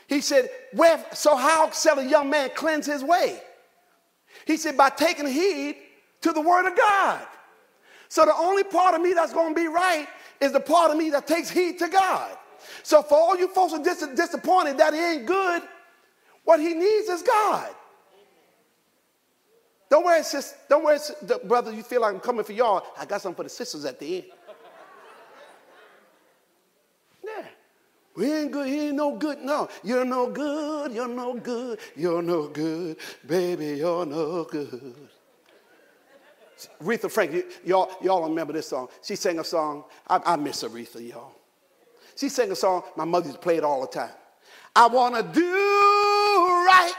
He 0.06 0.20
said, 0.20 0.50
Where, 0.72 1.04
so 1.12 1.34
how 1.34 1.70
shall 1.72 1.98
a 1.98 2.04
young 2.04 2.30
man 2.30 2.50
cleanse 2.54 2.86
his 2.86 3.02
way? 3.02 3.40
He 4.46 4.56
said, 4.56 4.76
by 4.76 4.90
taking 4.90 5.26
heed 5.26 5.76
to 6.22 6.32
the 6.32 6.40
word 6.40 6.66
of 6.66 6.76
God. 6.76 7.26
So 8.10 8.24
the 8.24 8.34
only 8.34 8.64
part 8.64 8.96
of 8.96 9.00
me 9.00 9.14
that's 9.14 9.32
going 9.32 9.54
to 9.54 9.60
be 9.60 9.68
right 9.68 10.08
is 10.40 10.50
the 10.50 10.58
part 10.58 10.90
of 10.90 10.96
me 10.96 11.10
that 11.10 11.28
takes 11.28 11.48
heed 11.48 11.78
to 11.78 11.88
God. 11.88 12.36
So 12.82 13.02
for 13.02 13.14
all 13.14 13.38
you 13.38 13.48
folks 13.48 13.72
who 13.72 13.80
are 13.80 13.84
dis- 13.84 14.08
disappointed 14.16 14.78
that 14.78 14.92
he 14.92 14.98
ain't 14.98 15.26
good, 15.26 15.62
what 16.44 16.58
he 16.58 16.74
needs 16.74 17.08
is 17.08 17.22
God. 17.22 17.70
Don't 19.88 20.04
worry, 20.04 20.24
sis. 20.24 20.56
Don't 20.68 20.84
worry, 20.84 20.98
brother. 21.44 21.72
You 21.72 21.84
feel 21.84 22.00
like 22.00 22.14
I'm 22.14 22.20
coming 22.20 22.44
for 22.44 22.52
y'all. 22.52 22.82
I 22.98 23.06
got 23.06 23.22
something 23.22 23.36
for 23.36 23.42
the 23.44 23.48
sisters 23.48 23.84
at 23.84 23.98
the 23.98 24.16
end. 24.16 24.24
Yeah. 27.22 27.44
We 28.16 28.32
ain't 28.32 28.50
good. 28.50 28.66
He 28.66 28.88
ain't 28.88 28.96
no 28.96 29.14
good. 29.14 29.40
No, 29.40 29.68
you're 29.84 30.06
no 30.06 30.30
good. 30.30 30.90
You're 30.90 31.06
no 31.06 31.34
good. 31.34 31.78
You're 31.94 32.22
no 32.22 32.48
good. 32.48 32.96
Baby, 33.26 33.76
you're 33.76 34.06
no 34.06 34.44
good. 34.44 35.10
Aretha 36.82 37.10
Franklin, 37.10 37.44
y'all, 37.64 37.90
y'all 38.02 38.28
remember 38.28 38.52
this 38.52 38.68
song. 38.68 38.88
She 39.02 39.16
sang 39.16 39.38
a 39.38 39.44
song. 39.44 39.84
I, 40.08 40.20
I 40.24 40.36
miss 40.36 40.62
Aretha, 40.62 41.06
y'all. 41.06 41.32
She 42.16 42.28
sang 42.28 42.50
a 42.50 42.56
song 42.56 42.82
my 42.96 43.04
mother 43.04 43.26
used 43.26 43.38
to 43.38 43.42
play 43.42 43.56
it 43.56 43.64
all 43.64 43.80
the 43.80 43.86
time. 43.86 44.10
I 44.74 44.86
want 44.86 45.14
to 45.16 45.22
do 45.22 45.42
right. 45.42 46.94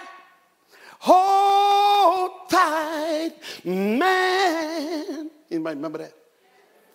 Hold 0.99 2.31
tight, 2.49 3.33
man. 3.65 5.29
Anybody 5.49 5.75
remember 5.75 5.97
that? 5.99 6.13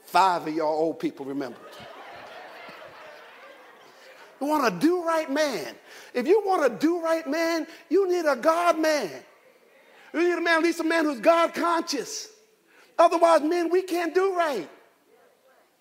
Five 0.04 0.46
of 0.46 0.54
y'all 0.54 0.68
old 0.68 1.00
people 1.00 1.26
remember 1.26 1.58
it. 1.66 1.86
You 4.40 4.46
want 4.46 4.72
to 4.72 4.86
do 4.86 5.02
right 5.02 5.30
man. 5.30 5.74
If 6.14 6.26
you 6.26 6.42
want 6.44 6.62
to 6.62 6.78
do 6.78 7.00
right 7.00 7.26
man, 7.28 7.66
you 7.88 8.08
need 8.08 8.26
a 8.26 8.36
God 8.36 8.78
man. 8.78 9.10
You 10.12 10.28
need 10.28 10.38
a 10.38 10.40
man, 10.40 10.58
at 10.58 10.62
least 10.62 10.80
a 10.80 10.84
man 10.84 11.04
who's 11.04 11.20
God 11.20 11.54
conscious. 11.54 12.28
Otherwise, 12.98 13.42
men, 13.42 13.70
we 13.70 13.82
can't 13.82 14.14
do 14.14 14.34
right. 14.34 14.68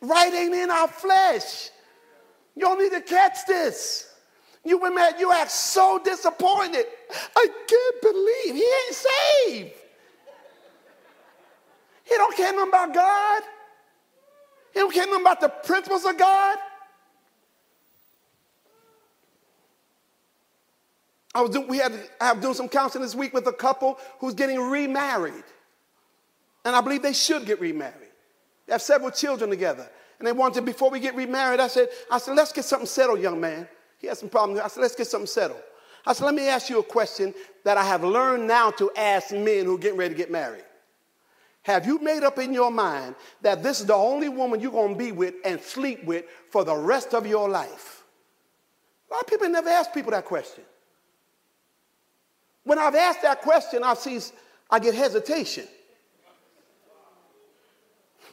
Right 0.02 0.34
ain't 0.34 0.54
in 0.54 0.70
our 0.70 0.88
flesh. 0.88 1.70
You 2.56 2.62
don't 2.62 2.80
need 2.80 2.92
to 2.92 3.02
catch 3.02 3.46
this. 3.48 4.12
You 4.64 4.80
women, 4.80 5.14
you 5.20 5.32
act 5.32 5.52
so 5.52 6.00
disappointed. 6.04 6.86
I 7.36 7.48
can't 7.68 8.02
believe 8.02 8.56
he 8.56 8.64
ain't 8.64 8.96
saved. 8.96 9.82
He 12.04 12.16
don't 12.16 12.36
care 12.36 12.52
nothing 12.54 12.70
about 12.70 12.94
God. 12.94 13.44
He 14.74 14.80
don't 14.80 14.94
care 14.94 15.06
nothing 15.06 15.22
about 15.22 15.42
the 15.42 15.50
principles 15.50 16.06
of 16.06 16.18
God. 16.18 16.58
I 21.34 21.42
was 21.42 21.58
we 21.68 21.78
had 21.78 21.92
I 22.22 22.28
have 22.28 22.42
doing 22.42 22.54
some 22.54 22.70
counseling 22.70 23.04
this 23.04 23.14
week 23.14 23.34
with 23.34 23.46
a 23.48 23.54
couple 23.54 24.00
who's 24.20 24.34
getting 24.34 24.60
remarried. 24.60 25.44
And 26.66 26.76
I 26.76 26.82
believe 26.82 27.04
they 27.04 27.14
should 27.14 27.46
get 27.46 27.62
remarried. 27.62 28.10
They 28.66 28.74
have 28.74 28.82
several 28.82 29.12
children 29.12 29.50
together. 29.50 29.88
And 30.18 30.28
they 30.28 30.32
wanted, 30.32 30.66
before 30.66 30.90
we 30.90 31.00
get 31.00 31.16
remarried, 31.16 31.60
I 31.60 31.68
said, 31.68 31.90
I 32.10 32.18
said, 32.18 32.36
let's 32.36 32.52
get 32.52 32.66
something 32.66 32.88
settled, 32.88 33.22
young 33.22 33.40
man. 33.40 33.68
He 34.00 34.08
had 34.08 34.18
some 34.18 34.30
problems. 34.30 34.60
I 34.60 34.68
said, 34.68 34.82
let's 34.82 34.96
get 34.96 35.08
something 35.08 35.28
settled. 35.28 35.62
I 36.06 36.14
said, 36.14 36.26
let 36.26 36.36
me 36.36 36.48
ask 36.48 36.70
you 36.70 36.80
a 36.80 36.84
question 36.84 37.34
that 37.64 37.78
I 37.78 37.84
have 37.84 38.04
learned 38.04 38.48
now 38.48 38.72
to 38.72 38.92
ask 38.96 39.32
men 39.32 39.66
who 39.66 39.76
are 39.76 39.80
getting 39.80 39.98
ready 39.98 40.14
to 40.14 40.18
get 40.18 40.32
married. 40.32 40.64
Have 41.64 41.86
you 41.86 42.00
made 42.00 42.24
up 42.24 42.38
in 42.38 42.54
your 42.54 42.70
mind 42.70 43.16
that 43.42 43.64
this 43.64 43.80
is 43.80 43.88
the 43.88 43.96
only 43.96 44.30
woman 44.30 44.60
you're 44.60 44.72
going 44.72 44.94
to 44.94 44.98
be 44.98 45.12
with 45.12 45.34
and 45.44 45.60
sleep 45.60 46.04
with 46.04 46.26
for 46.50 46.64
the 46.64 46.76
rest 46.76 47.14
of 47.14 47.26
your 47.26 47.50
life? 47.50 48.04
A 49.10 49.14
lot 49.14 49.24
of 49.24 49.28
people 49.28 49.50
never 49.50 49.70
ask 49.70 49.94
people 49.94 50.12
that 50.12 50.26
question. 50.26 50.64
When 52.64 52.78
I've 52.78 52.96
asked 52.96 53.24
that 53.24 53.42
question, 53.42 53.84
I 53.84 53.96
see 53.96 54.20
I 54.70 54.80
get 54.80 54.94
hesitation. 54.94 55.68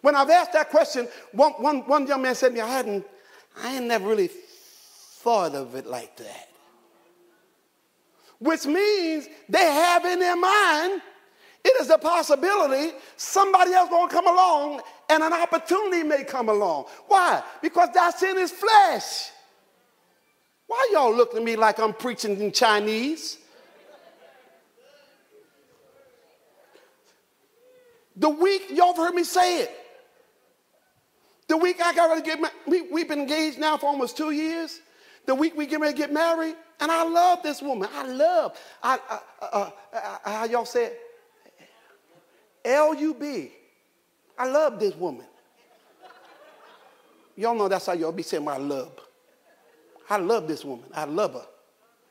When 0.02 0.16
I've 0.16 0.30
asked 0.30 0.52
that 0.52 0.68
question, 0.68 1.08
one, 1.30 1.52
one, 1.52 1.78
one 1.86 2.06
young 2.06 2.22
man 2.22 2.34
said 2.34 2.48
to 2.48 2.54
me, 2.54 2.60
I 2.60 2.68
hadn't, 2.68 3.06
I 3.62 3.76
ain't 3.76 3.86
never 3.86 4.08
really 4.08 4.28
thought 4.28 5.54
of 5.54 5.74
it 5.76 5.86
like 5.86 6.16
that. 6.16 6.48
Which 8.40 8.66
means 8.66 9.28
they 9.48 9.64
have 9.64 10.04
in 10.04 10.18
their 10.18 10.36
mind, 10.36 11.00
it 11.64 11.80
is 11.80 11.90
a 11.90 11.98
possibility 11.98 12.92
somebody 13.16 13.72
else 13.72 13.88
gonna 13.88 14.10
come 14.10 14.26
along 14.26 14.80
and 15.08 15.22
an 15.22 15.32
opportunity 15.32 16.02
may 16.02 16.24
come 16.24 16.48
along. 16.48 16.86
Why? 17.06 17.40
Because 17.62 17.90
that's 17.94 18.20
in 18.24 18.36
his 18.36 18.50
flesh. 18.50 19.30
Why 20.66 20.88
y'all 20.92 21.14
looking 21.14 21.38
at 21.38 21.44
me 21.44 21.54
like 21.54 21.78
I'm 21.78 21.92
preaching 21.92 22.40
in 22.40 22.50
Chinese? 22.50 23.38
The 28.16 28.28
week, 28.28 28.64
y'all 28.70 28.88
have 28.88 28.96
heard 28.96 29.14
me 29.14 29.22
say 29.22 29.60
it. 29.60 29.81
The 31.52 31.58
week 31.58 31.82
I 31.82 31.92
got 31.92 32.08
ready 32.08 32.22
to 32.22 32.26
get 32.26 32.40
married, 32.40 32.56
we, 32.66 32.80
we've 32.90 33.06
been 33.06 33.20
engaged 33.20 33.58
now 33.58 33.76
for 33.76 33.84
almost 33.84 34.16
two 34.16 34.30
years. 34.30 34.80
The 35.26 35.34
week 35.34 35.54
we 35.54 35.66
get 35.66 35.80
ready 35.80 35.92
to 35.92 35.98
get 35.98 36.10
married, 36.10 36.56
and 36.80 36.90
I 36.90 37.04
love 37.06 37.42
this 37.42 37.60
woman. 37.60 37.90
I 37.92 38.06
love, 38.06 38.58
I, 38.82 38.98
uh, 39.10 39.18
uh, 39.52 39.70
uh, 39.92 40.16
how 40.24 40.44
y'all 40.46 40.64
say 40.64 40.86
it? 40.86 41.00
L-U-B. 42.64 43.52
I 44.38 44.48
love 44.48 44.80
this 44.80 44.96
woman. 44.96 45.26
Y'all 47.36 47.54
know 47.54 47.68
that's 47.68 47.84
how 47.84 47.92
y'all 47.92 48.12
be 48.12 48.22
saying 48.22 48.46
my 48.46 48.56
love. 48.56 48.98
I 50.08 50.16
love 50.16 50.48
this 50.48 50.64
woman. 50.64 50.86
I 50.94 51.04
love 51.04 51.34
her. 51.34 51.46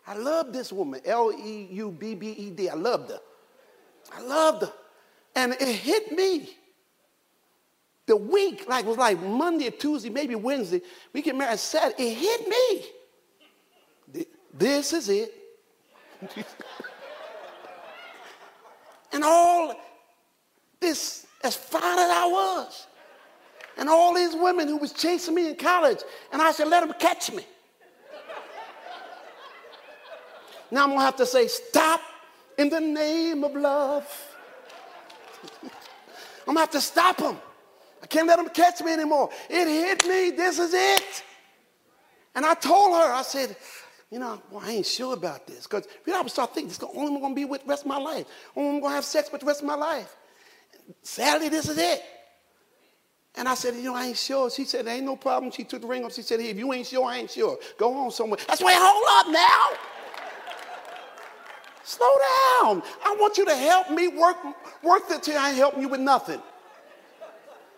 I 0.05 0.17
love 0.17 0.53
this 0.53 0.71
woman. 0.71 1.01
L-E-U-B-B-E-D. 1.03 2.69
I 2.69 2.75
loved 2.75 3.09
her. 3.09 3.19
I 4.13 4.21
loved 4.21 4.61
her. 4.65 4.73
And 5.35 5.53
it 5.53 5.67
hit 5.67 6.11
me 6.11 6.57
the 8.11 8.17
week, 8.17 8.65
like 8.67 8.85
was 8.85 8.97
like 8.97 9.21
Monday 9.21 9.69
or 9.69 9.71
Tuesday, 9.71 10.09
maybe 10.09 10.35
Wednesday, 10.35 10.81
we 11.13 11.21
get 11.21 11.33
married 11.33 11.57
Saturday. 11.57 12.11
It 12.11 12.15
hit 12.15 12.45
me. 14.15 14.25
This 14.53 14.91
is 14.91 15.07
it. 15.07 15.33
and 19.13 19.23
all 19.23 19.73
this, 20.81 21.25
as 21.41 21.55
fine 21.55 21.99
as 21.99 22.11
I 22.11 22.27
was, 22.27 22.87
and 23.77 23.87
all 23.87 24.13
these 24.13 24.35
women 24.35 24.67
who 24.67 24.75
was 24.75 24.91
chasing 24.91 25.33
me 25.33 25.47
in 25.47 25.55
college, 25.55 25.99
and 26.33 26.41
I 26.41 26.51
said, 26.51 26.67
let 26.67 26.85
them 26.85 26.93
catch 26.99 27.31
me. 27.31 27.45
now 30.69 30.83
I'm 30.83 30.89
gonna 30.89 30.99
have 30.99 31.15
to 31.15 31.25
say, 31.25 31.47
stop 31.47 32.01
in 32.57 32.67
the 32.67 32.81
name 32.81 33.45
of 33.45 33.55
love. 33.55 34.05
I'm 35.63 35.69
gonna 36.47 36.59
have 36.59 36.71
to 36.71 36.81
stop 36.81 37.15
them. 37.15 37.37
I 38.01 38.07
can't 38.07 38.27
let 38.27 38.37
them 38.37 38.49
catch 38.49 38.81
me 38.81 38.93
anymore. 38.93 39.29
It 39.49 39.67
hit 39.67 40.05
me. 40.07 40.31
This 40.35 40.59
is 40.59 40.73
it. 40.73 41.23
And 42.33 42.45
I 42.45 42.53
told 42.53 42.93
her, 42.93 43.13
I 43.13 43.21
said, 43.21 43.55
you 44.09 44.19
know, 44.19 44.41
well, 44.49 44.63
I 44.65 44.71
ain't 44.71 44.85
sure 44.85 45.13
about 45.13 45.47
this. 45.47 45.67
Because 45.67 45.87
you 46.05 46.13
know, 46.13 46.19
I 46.19 46.21
would 46.21 46.31
start 46.31 46.53
thinking, 46.53 46.67
this 46.67 46.75
is 46.75 46.79
the 46.79 46.87
only 46.87 47.11
one 47.11 47.15
I'm 47.15 47.21
going 47.21 47.35
to 47.35 47.41
be 47.41 47.45
with 47.45 47.63
the 47.63 47.67
rest 47.67 47.83
of 47.83 47.87
my 47.87 47.97
life. 47.97 48.25
Only 48.55 48.69
I'm 48.69 48.79
going 48.81 48.91
to 48.91 48.95
have 48.95 49.05
sex 49.05 49.31
with 49.31 49.41
the 49.41 49.47
rest 49.47 49.61
of 49.61 49.67
my 49.67 49.75
life. 49.75 50.15
Sadly, 51.03 51.49
this 51.49 51.69
is 51.69 51.77
it. 51.77 52.01
And 53.35 53.47
I 53.47 53.53
said, 53.53 53.75
you 53.75 53.83
know, 53.83 53.95
I 53.95 54.07
ain't 54.07 54.17
sure. 54.17 54.49
She 54.49 54.65
said, 54.65 54.85
there 54.85 54.95
ain't 54.95 55.05
no 55.05 55.15
problem. 55.15 55.51
She 55.51 55.63
took 55.63 55.81
the 55.81 55.87
ring 55.87 56.03
off. 56.03 56.13
She 56.13 56.21
said, 56.21 56.41
hey, 56.41 56.49
if 56.49 56.57
you 56.57 56.73
ain't 56.73 56.87
sure, 56.87 57.05
I 57.05 57.19
ain't 57.19 57.31
sure. 57.31 57.57
Go 57.77 57.97
on 57.97 58.11
somewhere. 58.11 58.39
That's 58.47 58.61
why, 58.61 58.73
hold 58.75 59.27
up 59.27 59.31
now. 59.31 59.77
Slow 61.83 62.13
down. 62.61 62.83
I 63.03 63.15
want 63.19 63.37
you 63.37 63.45
to 63.45 63.55
help 63.55 63.89
me 63.89 64.09
work, 64.09 64.37
work 64.83 65.07
the 65.07 65.17
till 65.19 65.37
I 65.37 65.49
ain't 65.49 65.57
helping 65.57 65.81
you 65.81 65.87
with 65.87 66.01
nothing. 66.01 66.41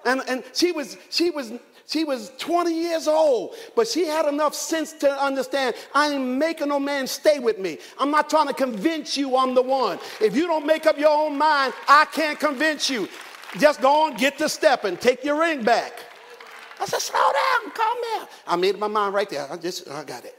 And, 0.06 0.22
and 0.28 0.44
she 0.54 0.72
was, 0.72 0.98
she 1.10 1.30
was, 1.30 1.54
she 1.88 2.04
was 2.04 2.32
20 2.38 2.74
years 2.74 3.08
old, 3.08 3.56
but 3.76 3.88
she 3.88 4.06
had 4.06 4.26
enough 4.26 4.56
sense 4.56 4.94
to 4.94 5.12
understand 5.12 5.76
I 5.94 6.14
ain't 6.14 6.24
making 6.24 6.70
no 6.70 6.80
man 6.80 7.08
stay 7.08 7.40
with 7.40 7.60
me. 7.60 7.78
I'm 8.00 8.12
not 8.12 8.30
trying 8.30 8.48
to 8.48 8.54
convince 8.54 9.18
you 9.18 9.38
I'm 9.38 9.54
the 9.54 9.62
one. 9.62 10.00
If 10.22 10.36
you 10.36 10.48
don't 10.48 10.66
make 10.66 10.86
up 10.86 10.98
your 10.98 11.10
own 11.10 11.38
mind, 11.38 11.74
I 11.88 12.06
can't 12.06 12.40
convince 12.40 12.90
you. 12.90 13.08
Just 13.60 13.82
go 13.82 14.06
on, 14.06 14.16
get 14.16 14.38
the 14.38 14.48
step, 14.48 14.84
and 14.84 15.00
take 15.00 15.24
your 15.24 15.40
ring 15.40 15.64
back. 15.64 15.94
I 16.80 16.86
said, 16.86 17.00
slow 17.00 17.20
down, 17.20 17.72
calm 17.72 17.98
down. 18.16 18.28
I 18.48 18.56
made 18.56 18.78
my 18.80 18.88
mind 18.88 19.14
right 19.14 19.30
there. 19.30 19.48
I 19.52 19.58
just, 19.58 19.88
I 19.90 20.04
got 20.04 20.26
it. 20.26 20.36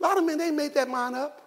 A 0.00 0.02
lot 0.02 0.18
of 0.18 0.24
men, 0.24 0.36
they 0.36 0.50
made 0.50 0.74
that 0.74 0.88
mind 0.88 1.14
up. 1.14 1.43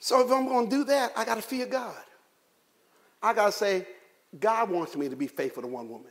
So 0.00 0.24
if 0.24 0.32
I'm 0.32 0.48
going 0.48 0.68
to 0.68 0.76
do 0.76 0.84
that, 0.84 1.12
I 1.16 1.24
got 1.24 1.36
to 1.36 1.42
fear 1.42 1.66
God. 1.66 1.94
I 3.22 3.34
got 3.34 3.46
to 3.46 3.52
say, 3.52 3.86
God 4.38 4.70
wants 4.70 4.96
me 4.96 5.08
to 5.08 5.16
be 5.16 5.26
faithful 5.26 5.62
to 5.62 5.68
one 5.68 5.88
woman 5.88 6.10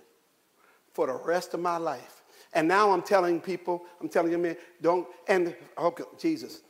for 0.93 1.07
the 1.07 1.13
rest 1.13 1.53
of 1.53 1.59
my 1.59 1.77
life. 1.77 2.21
And 2.53 2.67
now 2.67 2.91
I'm 2.91 3.01
telling 3.01 3.41
people, 3.41 3.83
I'm 3.99 4.09
telling 4.09 4.31
you, 4.31 4.37
man, 4.37 4.57
don't, 4.81 5.07
and 5.27 5.55
oh, 5.77 5.87
okay, 5.87 6.03
Jesus, 6.17 6.61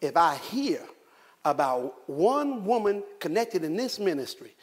if 0.00 0.16
I 0.16 0.36
hear 0.36 0.80
about 1.44 2.08
one 2.08 2.64
woman 2.64 3.02
connected 3.18 3.64
in 3.64 3.76
this 3.76 3.98
ministry 3.98 4.54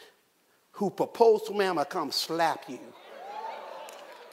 who 0.72 0.90
proposed 0.90 1.48
to 1.48 1.54
me, 1.54 1.66
I'm 1.66 1.76
gonna 1.76 1.86
come 1.86 2.12
slap 2.12 2.66
you. 2.68 2.80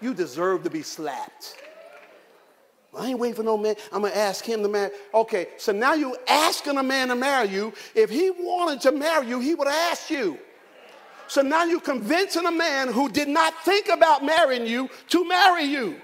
You 0.01 0.15
deserve 0.15 0.63
to 0.65 0.71
be 0.71 0.83
slapped. 0.83 1.57
I 2.97 3.09
ain't 3.09 3.19
waiting 3.19 3.37
for 3.37 3.43
no 3.43 3.57
man. 3.57 3.77
I'm 3.93 4.03
gonna 4.03 4.15
ask 4.15 4.45
him 4.45 4.63
to 4.63 4.69
marry. 4.69 4.91
Okay, 5.13 5.49
so 5.57 5.73
now 5.73 5.95
you 5.95 6.17
asking 6.29 6.79
a 6.79 6.83
man 6.83 7.09
to 7.09 7.15
marry 7.15 7.49
you. 7.49 7.73
If 7.95 8.11
he 8.11 8.31
wanted 8.31 8.81
to 8.83 8.93
marry 8.93 9.27
you, 9.27 9.41
he 9.41 9.55
would 9.55 9.69
asked 9.69 10.11
you. 10.11 10.39
So 11.27 11.43
now 11.43 11.65
you're 11.65 11.81
convincing 11.81 12.47
a 12.47 12.53
man 12.53 12.93
who 12.93 13.09
did 13.09 13.29
not 13.29 13.55
think 13.65 13.89
about 13.89 14.25
marrying 14.25 14.67
you 14.67 14.89
to 15.09 15.27
marry 15.27 15.65
you. 15.65 15.97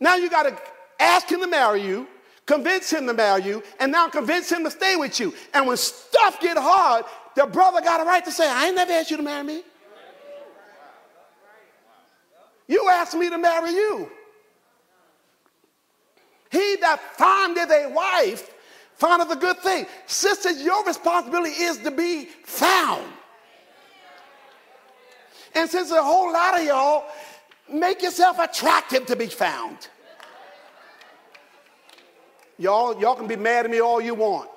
Now 0.00 0.16
you 0.16 0.30
got 0.30 0.44
to 0.44 0.56
ask 0.98 1.28
him 1.28 1.40
to 1.40 1.46
marry 1.46 1.82
you, 1.82 2.06
convince 2.46 2.90
him 2.92 3.06
to 3.06 3.12
marry 3.12 3.42
you, 3.42 3.62
and 3.80 3.92
now 3.92 4.08
convince 4.08 4.50
him 4.50 4.64
to 4.64 4.70
stay 4.70 4.96
with 4.96 5.20
you. 5.20 5.34
And 5.52 5.66
when 5.66 5.76
stuff 5.76 6.40
get 6.40 6.56
hard, 6.56 7.04
the 7.36 7.46
brother 7.46 7.80
got 7.80 8.00
a 8.00 8.04
right 8.04 8.24
to 8.24 8.32
say, 8.32 8.48
I 8.48 8.66
ain't 8.66 8.76
never 8.76 8.92
asked 8.92 9.10
you 9.10 9.16
to 9.18 9.22
marry 9.22 9.44
me. 9.44 9.62
You 12.66 12.88
asked 12.92 13.14
me 13.14 13.30
to 13.30 13.38
marry 13.38 13.70
you. 13.70 14.10
He 16.50 16.76
that 16.80 17.00
findeth 17.16 17.70
a 17.70 17.90
wife 17.90 18.50
findeth 18.94 19.30
a 19.30 19.36
good 19.36 19.58
thing. 19.58 19.86
Sisters, 20.06 20.62
your 20.62 20.84
responsibility 20.84 21.50
is 21.50 21.78
to 21.78 21.90
be 21.90 22.24
found. 22.44 23.04
And 25.54 25.68
since 25.68 25.90
a 25.90 26.02
whole 26.02 26.32
lot 26.32 26.58
of 26.60 26.66
y'all 26.66 27.04
make 27.70 28.02
yourself 28.02 28.38
attractive 28.38 29.06
to 29.06 29.16
be 29.16 29.26
found. 29.26 29.88
Y'all, 32.58 33.00
y'all 33.00 33.14
can 33.14 33.28
be 33.28 33.36
mad 33.36 33.64
at 33.64 33.70
me 33.70 33.80
all 33.80 34.00
you 34.00 34.14
want. 34.14 34.50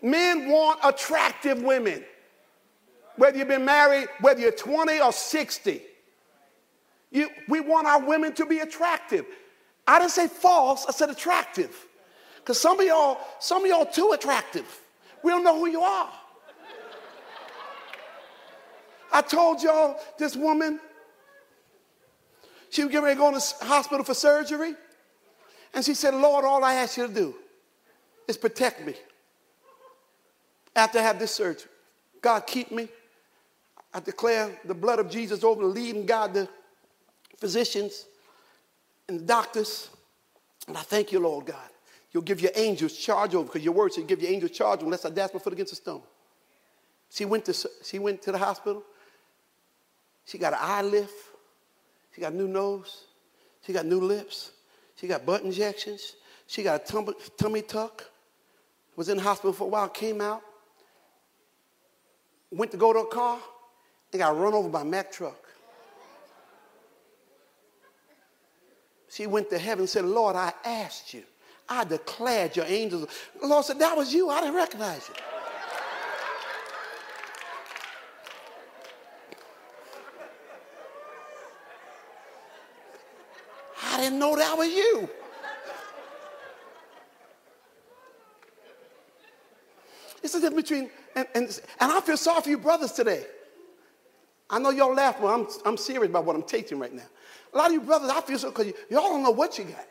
Men 0.00 0.48
want 0.48 0.80
attractive 0.82 1.62
women. 1.62 2.04
Whether 3.16 3.38
you've 3.38 3.48
been 3.48 3.64
married, 3.64 4.08
whether 4.20 4.40
you're 4.40 4.50
20 4.50 5.00
or 5.00 5.12
60. 5.12 5.82
You, 7.12 7.28
we 7.48 7.60
want 7.60 7.86
our 7.86 8.04
women 8.04 8.32
to 8.34 8.46
be 8.46 8.60
attractive. 8.60 9.26
I 9.86 9.98
didn't 9.98 10.12
say 10.12 10.28
false, 10.28 10.86
I 10.86 10.92
said 10.92 11.10
attractive. 11.10 11.86
Because 12.36 12.60
some 12.60 12.80
of 12.80 12.86
y'all, 12.86 13.18
some 13.38 13.62
of 13.62 13.68
y'all 13.68 13.86
too 13.86 14.12
attractive. 14.12 14.66
We 15.22 15.30
don't 15.30 15.44
know 15.44 15.58
who 15.58 15.68
you 15.68 15.82
are. 15.82 16.10
I 19.12 19.20
told 19.20 19.62
y'all 19.62 20.00
this 20.18 20.36
woman, 20.36 20.80
she 22.70 22.82
was 22.82 22.90
getting 22.90 23.04
ready 23.04 23.16
to 23.16 23.20
go 23.20 23.28
in 23.28 23.34
the 23.34 23.54
hospital 23.62 24.04
for 24.04 24.14
surgery. 24.14 24.74
And 25.74 25.84
she 25.84 25.94
said, 25.94 26.14
Lord, 26.14 26.44
all 26.44 26.64
I 26.64 26.74
ask 26.74 26.96
you 26.96 27.06
to 27.06 27.12
do 27.12 27.34
is 28.26 28.36
protect 28.36 28.84
me 28.84 28.94
after 30.74 30.98
I 30.98 31.02
have 31.02 31.18
this 31.18 31.32
surgery. 31.32 31.70
God, 32.20 32.46
keep 32.46 32.70
me. 32.70 32.88
I 33.92 34.00
declare 34.00 34.58
the 34.64 34.74
blood 34.74 34.98
of 34.98 35.10
Jesus 35.10 35.44
over 35.44 35.62
the 35.62 35.68
leading 35.68 36.06
God, 36.06 36.32
the 36.32 36.48
physicians 37.38 38.06
and 39.12 39.20
the 39.20 39.24
doctors. 39.24 39.90
And 40.66 40.76
I 40.76 40.80
thank 40.80 41.12
you, 41.12 41.20
Lord 41.20 41.46
God. 41.46 41.70
You'll 42.12 42.22
give 42.22 42.40
your 42.40 42.52
angels 42.54 42.96
charge 42.96 43.34
over, 43.34 43.44
because 43.44 43.62
your 43.64 43.74
word 43.74 43.92
said 43.92 44.06
give 44.06 44.20
your 44.20 44.30
angels 44.30 44.52
charge 44.52 44.82
unless 44.82 45.04
I 45.04 45.10
dash 45.10 45.30
my 45.32 45.40
foot 45.40 45.52
against 45.52 45.72
a 45.72 45.76
stone. 45.76 46.02
She 47.10 47.24
went 47.24 47.44
to, 47.46 47.68
she 47.84 47.98
went 47.98 48.22
to 48.22 48.32
the 48.32 48.38
hospital. 48.38 48.82
She 50.24 50.38
got 50.38 50.52
an 50.52 50.58
eye 50.62 50.82
lift. 50.82 51.14
She 52.14 52.20
got 52.20 52.32
a 52.32 52.36
new 52.36 52.48
nose. 52.48 53.04
She 53.66 53.72
got 53.72 53.86
new 53.86 54.00
lips. 54.00 54.52
She 54.96 55.06
got 55.06 55.26
butt 55.26 55.42
injections. 55.42 56.16
She 56.46 56.62
got 56.62 56.82
a 56.82 56.84
tum- 56.84 57.14
tummy 57.36 57.62
tuck. 57.62 58.10
Was 58.96 59.08
in 59.08 59.16
the 59.16 59.22
hospital 59.22 59.52
for 59.52 59.64
a 59.64 59.68
while, 59.68 59.88
came 59.88 60.20
out. 60.20 60.42
Went 62.50 62.70
to 62.72 62.76
go 62.76 62.92
to 62.92 63.00
a 63.00 63.06
car 63.06 63.38
and 64.12 64.20
got 64.20 64.36
run 64.36 64.52
over 64.52 64.68
by 64.68 64.82
a 64.82 64.84
Mack 64.84 65.10
truck. 65.10 65.41
She 69.12 69.26
went 69.26 69.50
to 69.50 69.58
heaven 69.58 69.80
and 69.80 69.88
said, 69.90 70.06
Lord, 70.06 70.36
I 70.36 70.54
asked 70.64 71.12
you. 71.12 71.22
I 71.68 71.84
declared 71.84 72.56
your 72.56 72.64
angels. 72.64 73.08
The 73.38 73.46
Lord 73.46 73.62
said, 73.62 73.78
That 73.78 73.94
was 73.94 74.14
you. 74.14 74.30
I 74.30 74.40
didn't 74.40 74.54
recognize 74.56 75.06
you. 75.06 75.14
I 83.84 83.96
didn't 83.98 84.18
know 84.18 84.34
that 84.34 84.56
was 84.56 84.68
you. 84.68 85.10
It's 90.22 90.32
the 90.32 90.40
difference 90.40 90.70
between, 90.70 90.90
and, 91.14 91.26
and, 91.34 91.60
and 91.80 91.92
I 91.92 92.00
feel 92.00 92.16
sorry 92.16 92.40
for 92.40 92.48
you 92.48 92.56
brothers 92.56 92.92
today. 92.92 93.26
I 94.52 94.58
know 94.58 94.68
y'all 94.68 94.94
laugh, 94.94 95.16
but 95.18 95.28
I'm, 95.28 95.46
I'm 95.64 95.78
serious 95.78 96.10
about 96.10 96.26
what 96.26 96.36
I'm 96.36 96.42
teaching 96.42 96.78
right 96.78 96.92
now. 96.92 97.06
A 97.54 97.56
lot 97.56 97.66
of 97.68 97.72
you 97.72 97.80
brothers, 97.80 98.10
I 98.10 98.20
feel 98.20 98.38
so 98.38 98.50
because 98.50 98.66
y'all 98.90 99.08
don't 99.08 99.22
know 99.22 99.30
what 99.30 99.56
you 99.56 99.64
got. 99.64 99.86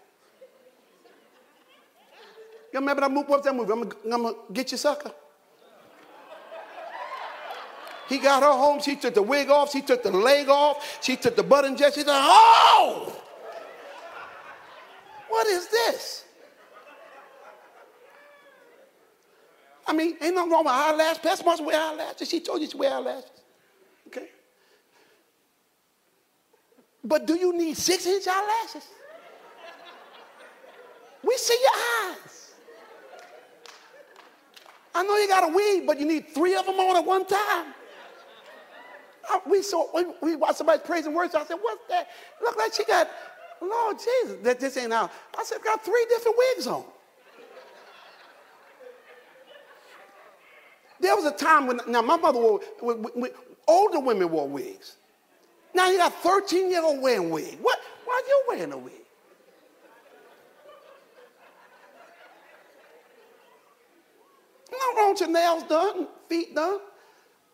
You 2.71 2.79
remember 2.79 3.01
that 3.01 3.11
movie? 3.11 3.27
What's 3.27 3.45
that 3.45 3.55
movie? 3.55 3.73
I'm 3.73 4.21
gonna, 4.21 4.33
get 4.53 4.71
you, 4.71 4.77
sucker. 4.77 5.11
He 8.07 8.19
got 8.19 8.43
her 8.43 8.51
home. 8.51 8.79
She 8.81 8.95
took 8.95 9.13
the 9.15 9.21
wig 9.21 9.49
off. 9.49 9.71
She 9.71 9.81
took 9.81 10.03
the 10.03 10.11
leg 10.11 10.47
off. 10.47 10.99
She 11.01 11.15
took 11.15 11.35
the 11.35 11.43
butt 11.43 11.65
injection. 11.65 12.03
She 12.03 12.07
said, 12.07 12.13
"Oh!" 12.13 13.21
What 15.27 15.47
is 15.47 15.67
this? 15.69 16.25
I 19.87 19.93
mean, 19.93 20.17
ain't 20.21 20.35
nothing 20.35 20.51
wrong 20.51 20.65
with 20.65 20.73
eyelashes. 20.73 21.17
Pastor 21.19 21.45
Marsha 21.45 21.65
wear 21.65 21.81
eyelashes. 21.81 22.29
She 22.29 22.39
told 22.41 22.61
you 22.61 22.67
to 22.67 22.77
wear 22.77 22.93
eyelashes. 22.93 23.31
Okay? 24.07 24.29
But 27.11 27.25
do 27.25 27.35
you 27.35 27.51
need 27.51 27.75
six 27.75 28.05
inch 28.05 28.25
eyelashes? 28.25 28.87
We 31.21 31.35
see 31.35 31.59
your 31.61 32.13
eyes. 32.13 32.53
I 34.95 35.03
know 35.03 35.17
you 35.17 35.27
got 35.27 35.51
a 35.51 35.53
weave, 35.53 35.85
but 35.85 35.99
you 35.99 36.05
need 36.05 36.29
three 36.29 36.55
of 36.55 36.65
them 36.65 36.79
on 36.79 36.95
at 36.95 37.05
one 37.05 37.25
time. 37.25 37.73
I, 39.29 39.41
we 39.45 39.61
saw 39.61 39.87
we, 39.93 40.05
we 40.21 40.37
watched 40.37 40.59
somebody 40.59 40.81
praising 40.85 41.13
words. 41.13 41.35
I 41.35 41.43
said, 41.43 41.57
"What's 41.61 41.85
that?" 41.89 42.07
Look 42.41 42.55
like 42.57 42.73
she 42.73 42.85
got 42.85 43.09
Lord 43.61 43.97
Jesus, 43.97 44.37
that 44.43 44.61
this 44.61 44.77
ain't 44.77 44.93
out. 44.93 45.11
I 45.37 45.43
said, 45.43 45.57
got 45.65 45.83
three 45.83 46.05
different 46.07 46.37
wigs 46.37 46.65
on. 46.65 46.85
There 51.01 51.13
was 51.13 51.25
a 51.25 51.31
time 51.31 51.67
when, 51.67 51.81
now 51.87 52.01
my 52.01 52.15
mother 52.15 52.39
wore, 52.39 52.61
when, 52.79 53.03
when, 53.03 53.31
older 53.67 53.99
women 53.99 54.31
wore 54.31 54.47
wigs. 54.47 54.95
Now 55.73 55.89
you 55.89 55.97
got 55.97 56.13
13 56.21 56.69
year 56.69 56.83
old 56.83 57.01
wearing 57.01 57.27
a 57.27 57.33
wig. 57.33 57.57
What? 57.61 57.79
Why 58.05 58.21
are 58.23 58.27
you 58.27 58.43
wearing 58.47 58.73
a 58.73 58.77
wig? 58.77 58.93
Not 64.71 64.97
wrong 64.97 65.15
your 65.19 65.29
nails 65.29 65.63
done, 65.63 66.07
feet 66.27 66.55
done. 66.55 66.79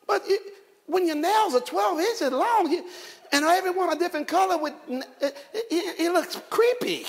But 0.08 0.24
it, 0.26 0.42
when 0.86 1.06
your 1.06 1.16
nails 1.16 1.54
are 1.54 1.60
12 1.60 2.00
inches 2.00 2.32
long, 2.32 2.72
you, 2.72 2.86
and 3.32 3.44
every 3.44 3.72
one 3.72 3.92
a 3.92 4.00
different 4.00 4.28
color, 4.28 4.58
with, 4.58 4.74
it, 4.90 5.36
it, 5.54 6.00
it 6.00 6.14
looks 6.14 6.40
creepy. 6.50 7.06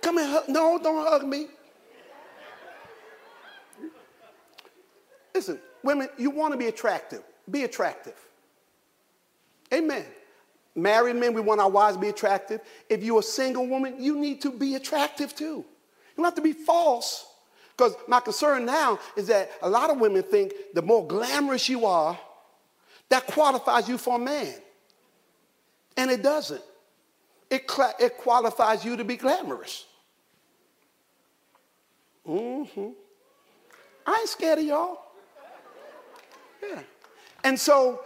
Come 0.00 0.18
here, 0.18 0.42
no, 0.48 0.78
don't 0.82 1.06
hug 1.06 1.26
me. 1.26 1.48
Listen, 5.34 5.58
women, 5.82 6.08
you 6.18 6.30
want 6.30 6.52
to 6.52 6.58
be 6.58 6.66
attractive. 6.66 7.22
Be 7.48 7.64
attractive. 7.64 8.16
Amen. 9.72 10.04
Married 10.74 11.16
men, 11.16 11.34
we 11.34 11.40
want 11.40 11.60
our 11.60 11.70
wives 11.70 11.96
to 11.96 12.00
be 12.00 12.08
attractive. 12.08 12.60
If 12.88 13.02
you're 13.02 13.20
a 13.20 13.22
single 13.22 13.66
woman, 13.66 14.02
you 14.02 14.16
need 14.16 14.40
to 14.42 14.50
be 14.50 14.74
attractive 14.74 15.34
too. 15.34 15.64
You 15.64 15.64
don't 16.16 16.24
have 16.24 16.34
to 16.36 16.42
be 16.42 16.52
false. 16.52 17.26
Because 17.76 17.94
my 18.08 18.20
concern 18.20 18.66
now 18.66 18.98
is 19.16 19.28
that 19.28 19.50
a 19.62 19.68
lot 19.68 19.90
of 19.90 19.98
women 19.98 20.22
think 20.22 20.52
the 20.74 20.82
more 20.82 21.06
glamorous 21.06 21.68
you 21.68 21.86
are, 21.86 22.18
that 23.08 23.26
qualifies 23.26 23.88
you 23.88 23.98
for 23.98 24.16
a 24.16 24.18
man. 24.18 24.54
And 25.96 26.10
it 26.10 26.22
doesn't. 26.22 26.62
It, 27.48 27.68
cl- 27.68 27.94
it 27.98 28.16
qualifies 28.16 28.84
you 28.84 28.96
to 28.96 29.04
be 29.04 29.16
glamorous. 29.16 29.86
Mm-hmm. 32.26 32.90
I 34.06 34.18
ain't 34.20 34.28
scared 34.28 34.58
of 34.60 34.64
y'all. 34.64 34.98
Yeah. 36.62 36.80
And 37.44 37.58
so, 37.58 38.02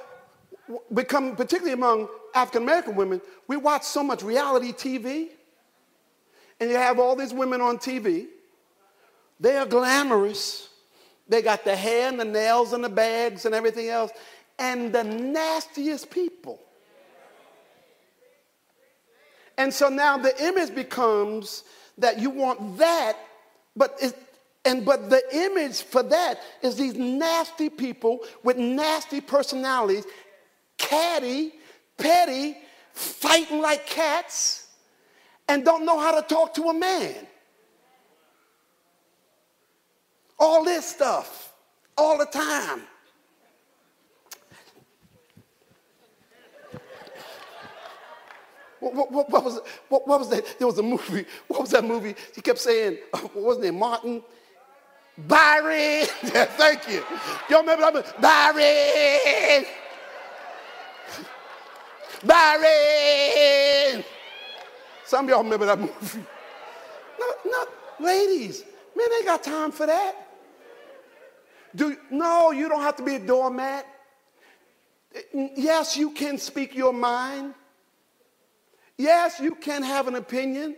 become 0.92 1.36
particularly 1.36 1.72
among 1.72 2.08
African 2.34 2.62
American 2.62 2.96
women, 2.96 3.20
we 3.48 3.56
watch 3.56 3.82
so 3.82 4.02
much 4.02 4.22
reality 4.22 4.72
TV. 4.72 5.28
and 6.60 6.70
you 6.70 6.76
have 6.76 6.98
all 6.98 7.16
these 7.16 7.34
women 7.34 7.60
on 7.60 7.78
TV. 7.78 8.26
They 9.40 9.56
are 9.56 9.66
glamorous. 9.66 10.68
They 11.28 11.42
got 11.42 11.64
the 11.64 11.74
hair 11.74 12.08
and 12.08 12.18
the 12.18 12.24
nails 12.24 12.72
and 12.72 12.84
the 12.84 12.88
bags 12.88 13.44
and 13.44 13.54
everything 13.54 13.88
else, 13.88 14.12
and 14.58 14.92
the 14.92 15.02
nastiest 15.02 16.10
people. 16.10 16.60
And 19.56 19.72
so 19.72 19.88
now 19.88 20.18
the 20.18 20.34
image 20.44 20.74
becomes 20.74 21.64
that 21.98 22.18
you 22.18 22.30
want 22.30 22.78
that, 22.78 23.16
but 23.76 23.96
it, 24.00 24.16
and 24.64 24.84
but 24.84 25.10
the 25.10 25.22
image 25.32 25.82
for 25.82 26.02
that 26.02 26.40
is 26.62 26.76
these 26.76 26.94
nasty 26.94 27.68
people 27.68 28.20
with 28.42 28.56
nasty 28.56 29.20
personalities, 29.20 30.06
catty, 30.78 31.52
petty, 31.98 32.56
fighting 32.92 33.60
like 33.60 33.86
cats, 33.86 34.68
and 35.48 35.64
don't 35.64 35.84
know 35.84 35.98
how 35.98 36.18
to 36.18 36.26
talk 36.26 36.54
to 36.54 36.62
a 36.64 36.74
man. 36.74 37.26
All 40.38 40.64
this 40.64 40.86
stuff, 40.86 41.52
all 41.96 42.16
the 42.18 42.26
time. 42.26 42.82
What, 48.80 49.10
what, 49.10 49.30
what, 49.30 49.44
was, 49.44 49.60
what, 49.88 50.06
was 50.06 50.28
that? 50.30 50.58
There 50.58 50.66
was 50.66 50.78
a 50.78 50.82
movie. 50.82 51.24
What 51.48 51.62
was 51.62 51.70
that 51.70 51.84
movie? 51.84 52.14
He 52.34 52.42
kept 52.42 52.58
saying, 52.58 52.98
what 53.12 53.34
was 53.34 53.58
name? 53.58 53.78
Martin? 53.78 54.22
Byron. 55.16 56.06
thank 56.56 56.88
you. 56.88 57.04
Y'all 57.48 57.60
remember 57.60 58.02
that? 58.02 58.20
Byron. 58.20 59.64
Byron. 62.24 64.04
Some 65.04 65.26
of 65.26 65.30
y'all 65.30 65.44
remember 65.44 65.66
that 65.66 65.78
movie. 65.78 66.24
No, 67.20 67.26
no, 67.46 67.66
ladies, 68.00 68.64
man, 68.96 69.06
they 69.10 69.24
got 69.24 69.42
time 69.42 69.70
for 69.70 69.86
that. 69.86 70.14
Do, 71.74 71.96
no, 72.10 72.50
you 72.52 72.68
don't 72.68 72.80
have 72.80 72.96
to 72.96 73.02
be 73.02 73.16
a 73.16 73.18
doormat. 73.18 73.86
Yes, 75.32 75.96
you 75.96 76.10
can 76.10 76.38
speak 76.38 76.74
your 76.74 76.92
mind. 76.92 77.54
Yes, 78.96 79.40
you 79.40 79.54
can 79.54 79.82
have 79.82 80.08
an 80.08 80.14
opinion, 80.14 80.76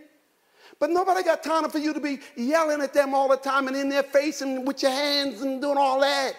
but 0.79 0.89
nobody 0.89 1.23
got 1.23 1.43
time 1.43 1.69
for 1.69 1.79
you 1.79 1.93
to 1.93 1.99
be 1.99 2.19
yelling 2.35 2.81
at 2.81 2.93
them 2.93 3.13
all 3.13 3.27
the 3.27 3.37
time 3.37 3.67
and 3.67 3.75
in 3.75 3.89
their 3.89 4.03
face 4.03 4.41
and 4.41 4.65
with 4.67 4.81
your 4.81 4.91
hands 4.91 5.41
and 5.41 5.61
doing 5.61 5.77
all 5.77 5.99
that. 6.01 6.33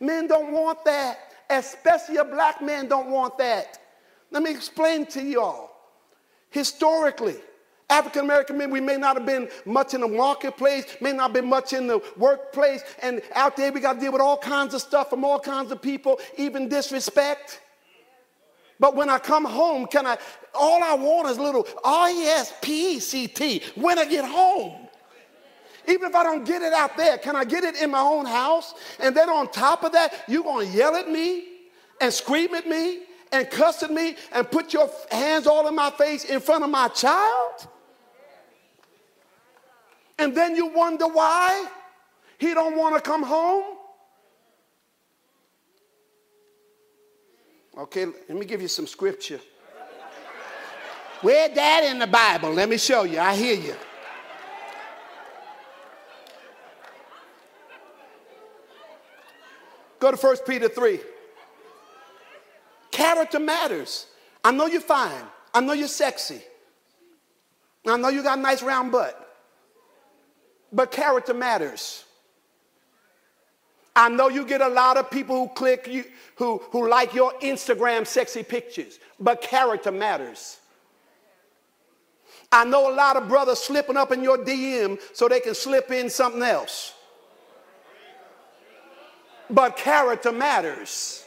Men 0.00 0.26
don't 0.26 0.52
want 0.52 0.84
that, 0.84 1.34
especially 1.50 2.16
a 2.16 2.24
black 2.24 2.62
man 2.62 2.88
don't 2.88 3.10
want 3.10 3.36
that. 3.38 3.78
Let 4.30 4.42
me 4.42 4.50
explain 4.50 5.06
to 5.06 5.22
y'all. 5.22 5.70
Historically, 6.50 7.36
African 7.90 8.24
American 8.24 8.56
men, 8.56 8.70
we 8.70 8.80
may 8.80 8.96
not 8.96 9.16
have 9.16 9.26
been 9.26 9.48
much 9.64 9.94
in 9.94 10.00
the 10.00 10.08
marketplace, 10.08 10.96
may 11.00 11.12
not 11.12 11.24
have 11.24 11.32
been 11.32 11.48
much 11.48 11.72
in 11.72 11.88
the 11.88 12.00
workplace, 12.16 12.82
and 13.02 13.20
out 13.34 13.56
there 13.56 13.72
we 13.72 13.80
got 13.80 13.94
to 13.94 14.00
deal 14.00 14.12
with 14.12 14.20
all 14.20 14.38
kinds 14.38 14.74
of 14.74 14.80
stuff 14.80 15.10
from 15.10 15.24
all 15.24 15.40
kinds 15.40 15.72
of 15.72 15.82
people, 15.82 16.20
even 16.38 16.68
disrespect. 16.68 17.60
But 18.80 18.96
when 18.96 19.10
I 19.10 19.18
come 19.18 19.44
home, 19.44 19.86
can 19.86 20.06
I, 20.06 20.16
all 20.54 20.82
I 20.82 20.94
want 20.94 21.28
is 21.28 21.38
little 21.38 21.68
R-E-S-P-E-C-T 21.84 23.62
when 23.74 23.98
I 23.98 24.06
get 24.06 24.24
home. 24.24 24.88
Even 25.86 26.08
if 26.08 26.14
I 26.14 26.22
don't 26.22 26.44
get 26.44 26.62
it 26.62 26.72
out 26.72 26.96
there, 26.96 27.18
can 27.18 27.36
I 27.36 27.44
get 27.44 27.62
it 27.62 27.76
in 27.76 27.90
my 27.90 28.00
own 28.00 28.24
house? 28.24 28.74
And 28.98 29.14
then 29.14 29.28
on 29.28 29.50
top 29.50 29.84
of 29.84 29.92
that, 29.92 30.24
you're 30.28 30.42
to 30.42 30.66
yell 30.66 30.96
at 30.96 31.10
me 31.10 31.44
and 32.00 32.12
scream 32.12 32.54
at 32.54 32.66
me 32.66 33.00
and 33.32 33.48
cuss 33.50 33.82
at 33.82 33.90
me 33.90 34.16
and 34.32 34.50
put 34.50 34.72
your 34.72 34.90
hands 35.10 35.46
all 35.46 35.68
in 35.68 35.74
my 35.74 35.90
face 35.90 36.24
in 36.24 36.40
front 36.40 36.64
of 36.64 36.70
my 36.70 36.88
child? 36.88 37.68
And 40.18 40.34
then 40.34 40.56
you 40.56 40.66
wonder 40.66 41.06
why 41.06 41.66
he 42.38 42.54
don't 42.54 42.76
want 42.76 42.94
to 42.96 43.00
come 43.02 43.22
home? 43.22 43.76
Okay, 47.80 48.04
let 48.04 48.36
me 48.36 48.44
give 48.44 48.60
you 48.60 48.68
some 48.68 48.86
scripture. 48.86 49.40
Where 51.22 51.48
that 51.48 51.84
in 51.84 51.98
the 51.98 52.06
Bible? 52.06 52.52
Let 52.52 52.68
me 52.68 52.76
show 52.76 53.04
you. 53.04 53.18
I 53.18 53.34
hear 53.34 53.54
you. 53.54 53.74
Go 59.98 60.10
to 60.10 60.16
1 60.16 60.36
Peter 60.46 60.68
3. 60.68 61.00
Character 62.90 63.40
matters. 63.40 64.08
I 64.44 64.50
know 64.50 64.66
you're 64.66 64.82
fine. 64.82 65.24
I 65.54 65.60
know 65.62 65.72
you're 65.72 65.88
sexy. 65.88 66.42
I 67.86 67.96
know 67.96 68.10
you 68.10 68.22
got 68.22 68.36
a 68.38 68.42
nice 68.42 68.62
round 68.62 68.92
butt. 68.92 69.16
But 70.70 70.90
character 70.90 71.32
matters. 71.32 72.04
I 73.94 74.08
know 74.08 74.28
you 74.28 74.44
get 74.44 74.60
a 74.60 74.68
lot 74.68 74.96
of 74.96 75.10
people 75.10 75.36
who 75.36 75.54
click 75.54 75.88
you, 75.88 76.04
who, 76.36 76.58
who 76.70 76.88
like 76.88 77.14
your 77.14 77.32
Instagram 77.40 78.06
sexy 78.06 78.42
pictures, 78.42 78.98
but 79.18 79.42
character 79.42 79.90
matters. 79.90 80.58
I 82.52 82.64
know 82.64 82.92
a 82.92 82.94
lot 82.94 83.16
of 83.16 83.28
brothers 83.28 83.58
slipping 83.58 83.96
up 83.96 84.12
in 84.12 84.22
your 84.22 84.38
DM 84.38 84.98
so 85.12 85.28
they 85.28 85.40
can 85.40 85.54
slip 85.54 85.90
in 85.90 86.10
something 86.10 86.42
else. 86.42 86.94
But 89.48 89.76
character 89.76 90.32
matters. 90.32 91.24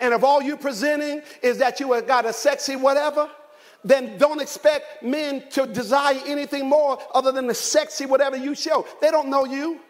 And 0.00 0.14
if 0.14 0.24
all 0.24 0.40
you're 0.40 0.56
presenting 0.56 1.22
is 1.42 1.58
that 1.58 1.78
you 1.78 1.92
have 1.92 2.06
got 2.06 2.24
a 2.24 2.32
sexy 2.32 2.76
whatever, 2.76 3.28
then 3.84 4.18
don't 4.18 4.40
expect 4.40 5.02
men 5.02 5.44
to 5.50 5.66
desire 5.66 6.20
anything 6.26 6.68
more 6.68 6.98
other 7.14 7.32
than 7.32 7.46
the 7.46 7.54
sexy 7.54 8.06
whatever 8.06 8.36
you 8.36 8.54
show. 8.54 8.86
They 9.00 9.10
don't 9.10 9.28
know 9.28 9.44
you. 9.44 9.80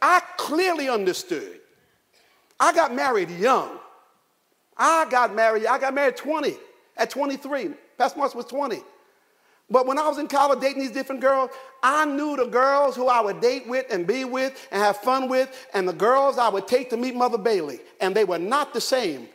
I 0.00 0.20
clearly 0.36 0.88
understood. 0.88 1.60
I 2.60 2.72
got 2.72 2.94
married 2.94 3.30
young. 3.30 3.78
I 4.76 5.06
got 5.10 5.34
married, 5.34 5.66
I 5.66 5.78
got 5.78 5.94
married 5.94 6.16
20, 6.16 6.56
at 6.96 7.10
23. 7.10 7.70
Pastor 7.96 8.18
Marks 8.18 8.34
was 8.34 8.46
20. 8.46 8.80
But 9.70 9.86
when 9.86 9.98
I 9.98 10.08
was 10.08 10.18
in 10.18 10.28
college 10.28 10.60
dating 10.60 10.80
these 10.80 10.92
different 10.92 11.20
girls, 11.20 11.50
I 11.82 12.06
knew 12.06 12.36
the 12.36 12.46
girls 12.46 12.96
who 12.96 13.08
I 13.08 13.20
would 13.20 13.40
date 13.40 13.68
with 13.68 13.86
and 13.90 14.06
be 14.06 14.24
with 14.24 14.68
and 14.70 14.80
have 14.80 14.96
fun 14.98 15.28
with, 15.28 15.68
and 15.74 15.86
the 15.86 15.92
girls 15.92 16.38
I 16.38 16.48
would 16.48 16.66
take 16.66 16.90
to 16.90 16.96
meet 16.96 17.14
Mother 17.14 17.38
Bailey, 17.38 17.80
and 18.00 18.14
they 18.14 18.24
were 18.24 18.38
not 18.38 18.72
the 18.72 18.80
same. 18.80 19.28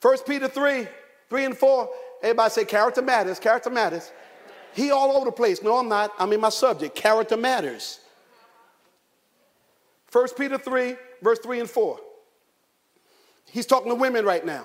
First 0.00 0.26
Peter 0.26 0.48
3, 0.48 0.86
3 1.30 1.44
and 1.44 1.56
4. 1.56 1.88
Everybody 2.22 2.50
say 2.50 2.64
character 2.64 3.02
matters, 3.02 3.38
character 3.38 3.70
matters. 3.70 4.12
He 4.78 4.92
all 4.92 5.16
over 5.16 5.24
the 5.24 5.32
place. 5.32 5.60
No, 5.60 5.76
I'm 5.76 5.88
not. 5.88 6.12
I'm 6.20 6.32
in 6.32 6.40
my 6.40 6.50
subject. 6.50 6.94
Character 6.94 7.36
matters. 7.36 7.98
1 10.12 10.28
Peter 10.38 10.56
3, 10.56 10.94
verse 11.20 11.40
3 11.40 11.60
and 11.60 11.68
4. 11.68 11.98
He's 13.50 13.66
talking 13.66 13.90
to 13.90 13.96
women 13.96 14.24
right 14.24 14.46
now. 14.46 14.64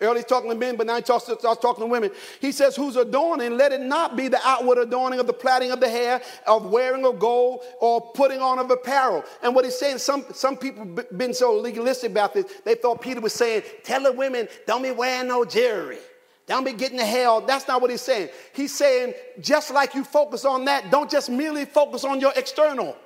Earlier 0.00 0.16
he's 0.16 0.24
talking 0.24 0.50
to 0.50 0.56
men, 0.56 0.74
but 0.74 0.86
now 0.86 0.96
he 0.96 1.02
talks, 1.02 1.24
starts 1.24 1.60
talking 1.60 1.84
to 1.84 1.86
women. 1.86 2.10
He 2.40 2.50
says, 2.50 2.74
Who's 2.74 2.96
adorning, 2.96 3.56
let 3.56 3.70
it 3.70 3.82
not 3.82 4.16
be 4.16 4.26
the 4.26 4.40
outward 4.42 4.78
adorning 4.78 5.20
of 5.20 5.28
the 5.28 5.32
plaiting 5.32 5.70
of 5.70 5.78
the 5.78 5.88
hair, 5.88 6.20
of 6.48 6.66
wearing 6.66 7.04
of 7.04 7.20
gold, 7.20 7.62
or 7.80 8.00
putting 8.00 8.40
on 8.40 8.58
of 8.58 8.68
apparel. 8.70 9.22
And 9.44 9.54
what 9.54 9.64
he's 9.64 9.78
saying, 9.78 9.98
some, 9.98 10.24
some 10.32 10.56
people 10.56 10.86
been 11.16 11.34
so 11.34 11.54
legalistic 11.56 12.10
about 12.10 12.34
this, 12.34 12.46
they 12.64 12.74
thought 12.74 13.00
Peter 13.00 13.20
was 13.20 13.34
saying, 13.34 13.62
Tell 13.84 14.02
the 14.02 14.12
women, 14.12 14.48
don't 14.66 14.82
be 14.82 14.90
wearing 14.90 15.28
no 15.28 15.44
jewelry. 15.44 15.98
Don't 16.46 16.64
be 16.64 16.72
getting 16.72 16.96
the 16.96 17.04
hell. 17.04 17.40
That's 17.40 17.68
not 17.68 17.80
what 17.80 17.90
he's 17.90 18.00
saying. 18.00 18.30
He's 18.52 18.74
saying, 18.74 19.14
just 19.40 19.70
like 19.70 19.94
you 19.94 20.02
focus 20.02 20.44
on 20.44 20.64
that, 20.64 20.90
don't 20.90 21.10
just 21.10 21.30
merely 21.30 21.64
focus 21.64 22.04
on 22.04 22.20
your 22.20 22.32
external. 22.34 22.96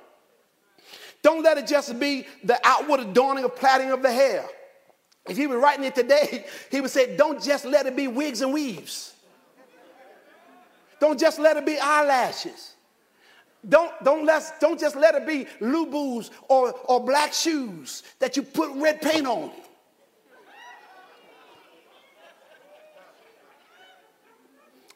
Don't 1.21 1.43
let 1.43 1.57
it 1.57 1.67
just 1.67 1.99
be 1.99 2.25
the 2.43 2.59
outward 2.63 2.99
adorning 2.99 3.43
of 3.43 3.55
plaiting 3.55 3.91
of 3.91 4.01
the 4.01 4.11
hair. 4.11 4.45
If 5.27 5.37
he 5.37 5.47
was 5.47 5.57
writing 5.57 5.85
it 5.85 5.95
today, 5.95 6.45
he 6.71 6.81
would 6.81 6.91
say, 6.91 7.15
don't 7.17 7.41
just 7.41 7.65
let 7.65 7.85
it 7.85 7.95
be 7.95 8.07
wigs 8.07 8.41
and 8.41 8.53
weaves. 8.53 9.13
Don't 10.99 11.19
just 11.19 11.39
let 11.39 11.57
it 11.57 11.65
be 11.65 11.77
eyelashes. 11.79 12.73
Don't, 13.67 13.91
don't, 14.03 14.25
let, 14.25 14.59
don't 14.59 14.79
just 14.79 14.95
let 14.95 15.15
it 15.15 15.25
be 15.25 15.45
Lubus 15.59 16.29
or, 16.47 16.73
or 16.85 17.03
black 17.03 17.33
shoes 17.33 18.03
that 18.19 18.37
you 18.37 18.43
put 18.43 18.69
red 18.75 19.01
paint 19.01 19.25
on. 19.25 19.51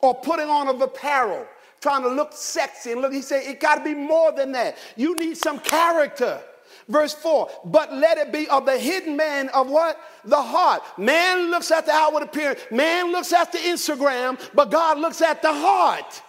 Or 0.02 0.16
putting 0.16 0.50
on 0.50 0.68
of 0.68 0.82
apparel, 0.82 1.46
trying 1.82 2.04
to 2.04 2.10
look 2.10 2.34
sexy 2.34 2.92
and 2.92 3.02
look. 3.02 3.14
He 3.14 3.22
said, 3.22 3.44
it 3.44 3.60
got 3.60 3.76
to 3.76 3.84
be 3.84 3.94
more 3.94 4.32
than 4.32 4.52
that. 4.54 4.78
You 4.96 5.18
need 5.18 5.38
some 5.38 5.60
character. 5.60 6.42
Verse 6.88 7.14
4, 7.14 7.50
but 7.66 7.94
let 7.94 8.18
it 8.18 8.32
be 8.32 8.48
of 8.50 8.66
the 8.66 8.78
hidden 8.78 9.16
man 9.16 9.50
of 9.50 9.70
what? 9.70 10.00
The 10.26 10.42
heart. 10.42 10.82
Man 10.98 11.52
looks 11.52 11.70
at 11.70 11.86
the 11.86 11.92
outward 11.92 12.24
appearance, 12.24 12.60
man 12.72 13.12
looks 13.12 13.32
at 13.32 13.52
the 13.52 13.60
Instagram, 13.60 14.40
but 14.56 14.72
God 14.72 14.98
looks 14.98 15.22
at 15.22 15.44
the 15.44 15.54
heart. 15.54 16.24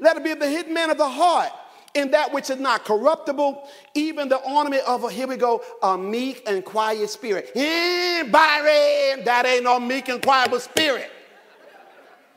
Let 0.00 0.16
it 0.16 0.24
be 0.24 0.32
of 0.32 0.40
the 0.40 0.48
hidden 0.48 0.74
man 0.74 0.90
of 0.90 0.98
the 0.98 1.08
heart, 1.08 1.50
in 1.94 2.10
that 2.10 2.32
which 2.32 2.50
is 2.50 2.58
not 2.58 2.84
corruptible, 2.84 3.68
even 3.94 4.28
the 4.28 4.38
ornament 4.38 4.82
of 4.86 5.04
a, 5.04 5.10
here 5.10 5.28
we 5.28 5.36
go, 5.36 5.62
a 5.82 5.96
meek 5.96 6.42
and 6.46 6.64
quiet 6.64 7.08
spirit. 7.08 7.52
Byron, 7.54 9.24
that 9.24 9.44
ain't 9.46 9.62
no 9.64 9.78
meek 9.78 10.08
and 10.08 10.20
quiet 10.20 10.60
spirit. 10.60 11.10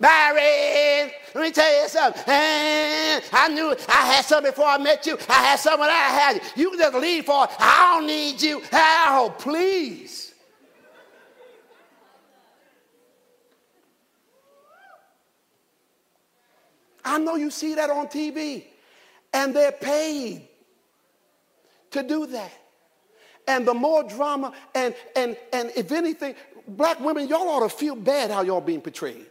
Byron, 0.02 1.12
let 1.36 1.44
me 1.44 1.52
tell 1.52 1.84
you 1.84 1.88
something. 1.88 2.24
Eh, 2.26 3.22
I 3.32 3.50
knew 3.50 3.76
I 3.88 4.06
had 4.08 4.26
something 4.26 4.52
before 4.52 4.66
I 4.66 4.80
met 4.80 5.06
you. 5.06 5.16
I 5.30 5.34
had 5.34 5.60
something 5.60 5.88
I 5.88 5.92
had 5.92 6.36
you. 6.36 6.42
You 6.56 6.70
can 6.72 6.80
just 6.80 6.96
leave 6.96 7.26
for 7.26 7.44
it. 7.44 7.52
I 7.60 7.94
don't 7.94 8.08
need 8.08 8.42
you. 8.42 8.64
Oh, 8.74 9.34
please. 9.38 10.34
I 17.06 17.20
know 17.20 17.36
you 17.36 17.52
see 17.52 17.76
that 17.76 17.92
on 17.92 18.08
TV, 18.08 18.64
and 19.34 19.56
they're 19.56 19.72
paid 19.72 20.48
to 21.92 22.02
do 22.02 22.26
that. 22.28 22.52
And 23.48 23.68
the 23.68 23.74
more 23.74 24.04
drama, 24.04 24.54
and 24.74 24.96
and 25.16 25.38
and 25.54 25.72
if 25.76 25.92
anything, 25.92 26.36
black 26.68 27.00
women, 27.00 27.28
y'all 27.28 27.50
ought 27.50 27.68
to 27.68 27.76
feel 27.76 27.96
bad 27.96 28.32
how 28.32 28.42
y'all 28.42 28.62
being 28.62 28.82
portrayed. 28.82 29.31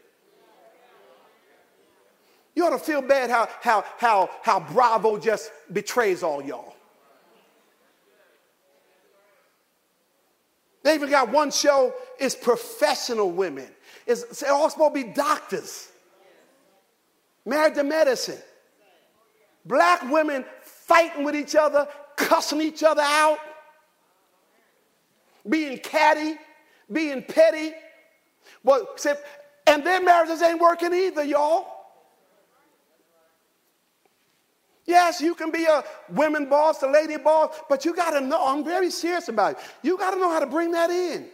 You 2.55 2.67
ought 2.67 2.71
to 2.71 2.79
feel 2.79 3.03
bad 3.03 3.31
how 3.31 3.49
how 3.61 3.85
how 3.99 4.31
how 4.43 4.61
Bravo 4.61 5.19
just 5.19 5.51
betrays 5.73 6.23
all 6.23 6.43
y'all. 6.43 6.75
They 10.83 10.95
even 10.95 11.11
got 11.11 11.31
one 11.31 11.51
show, 11.51 11.93
it's 12.19 12.35
professional 12.35 13.31
women. 13.31 13.69
It's, 14.07 14.23
it's 14.23 14.43
all 14.43 14.71
supposed 14.71 14.95
to 14.95 15.05
be 15.05 15.13
doctors 15.13 15.91
married 17.45 17.75
to 17.75 17.85
medicine. 17.85 18.39
Black 19.65 20.11
women 20.11 20.45
fighting 20.63 21.25
with 21.25 21.37
each 21.37 21.55
other, 21.55 21.87
cussing 22.17 22.61
each 22.61 22.83
other 22.83 23.03
out, 23.03 23.39
being 25.49 25.79
catty, 25.79 26.37
being 26.91 27.23
petty. 27.23 27.73
Well, 28.63 28.89
and 29.67 29.85
their 29.85 30.03
marriages 30.03 30.43
ain't 30.43 30.61
working 30.61 30.95
either, 30.95 31.25
y'all. 31.25 31.80
Yes, 34.91 35.21
you 35.21 35.37
can 35.37 35.53
be 35.53 35.67
a 35.67 35.85
women 36.09 36.49
boss, 36.49 36.83
a 36.83 36.89
lady 36.89 37.17
boss, 37.17 37.61
but 37.69 37.85
you 37.85 37.95
got 37.95 38.11
to 38.11 38.21
know, 38.21 38.45
I'm 38.45 38.65
very 38.65 38.91
serious 38.91 39.29
about 39.29 39.53
it. 39.53 39.59
You 39.83 39.97
got 39.97 40.11
to 40.11 40.19
know 40.19 40.29
how 40.33 40.41
to 40.41 40.47
bring 40.47 40.73
that 40.73 40.91
in. 40.91 41.29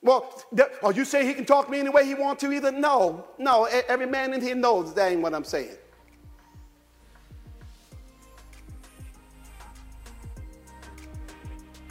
Well, 0.00 0.42
oh, 0.82 0.90
you 0.90 1.04
say 1.04 1.26
he 1.26 1.34
can 1.34 1.44
talk 1.44 1.66
to 1.66 1.70
me 1.70 1.80
any 1.80 1.90
way 1.90 2.06
he 2.06 2.14
wants 2.14 2.40
to 2.42 2.50
either? 2.50 2.72
No, 2.72 3.26
no. 3.38 3.64
Every 3.64 4.06
man 4.06 4.32
in 4.32 4.40
here 4.40 4.54
knows 4.54 4.94
that 4.94 5.12
ain't 5.12 5.20
what 5.20 5.34
I'm 5.34 5.44
saying. 5.44 5.76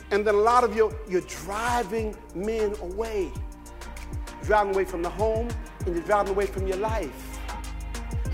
And 0.10 0.26
then 0.26 0.34
a 0.34 0.38
lot 0.52 0.64
of 0.64 0.76
you, 0.76 0.92
you're 1.08 1.22
driving 1.22 2.18
men 2.34 2.74
away. 2.82 3.32
Driving 4.44 4.74
away 4.74 4.86
from 4.86 5.04
the 5.04 5.10
home 5.10 5.50
and 5.86 5.96
you're 5.96 6.06
driving 6.06 6.32
away 6.32 6.48
from 6.48 6.66
your 6.66 6.78
life. 6.78 7.35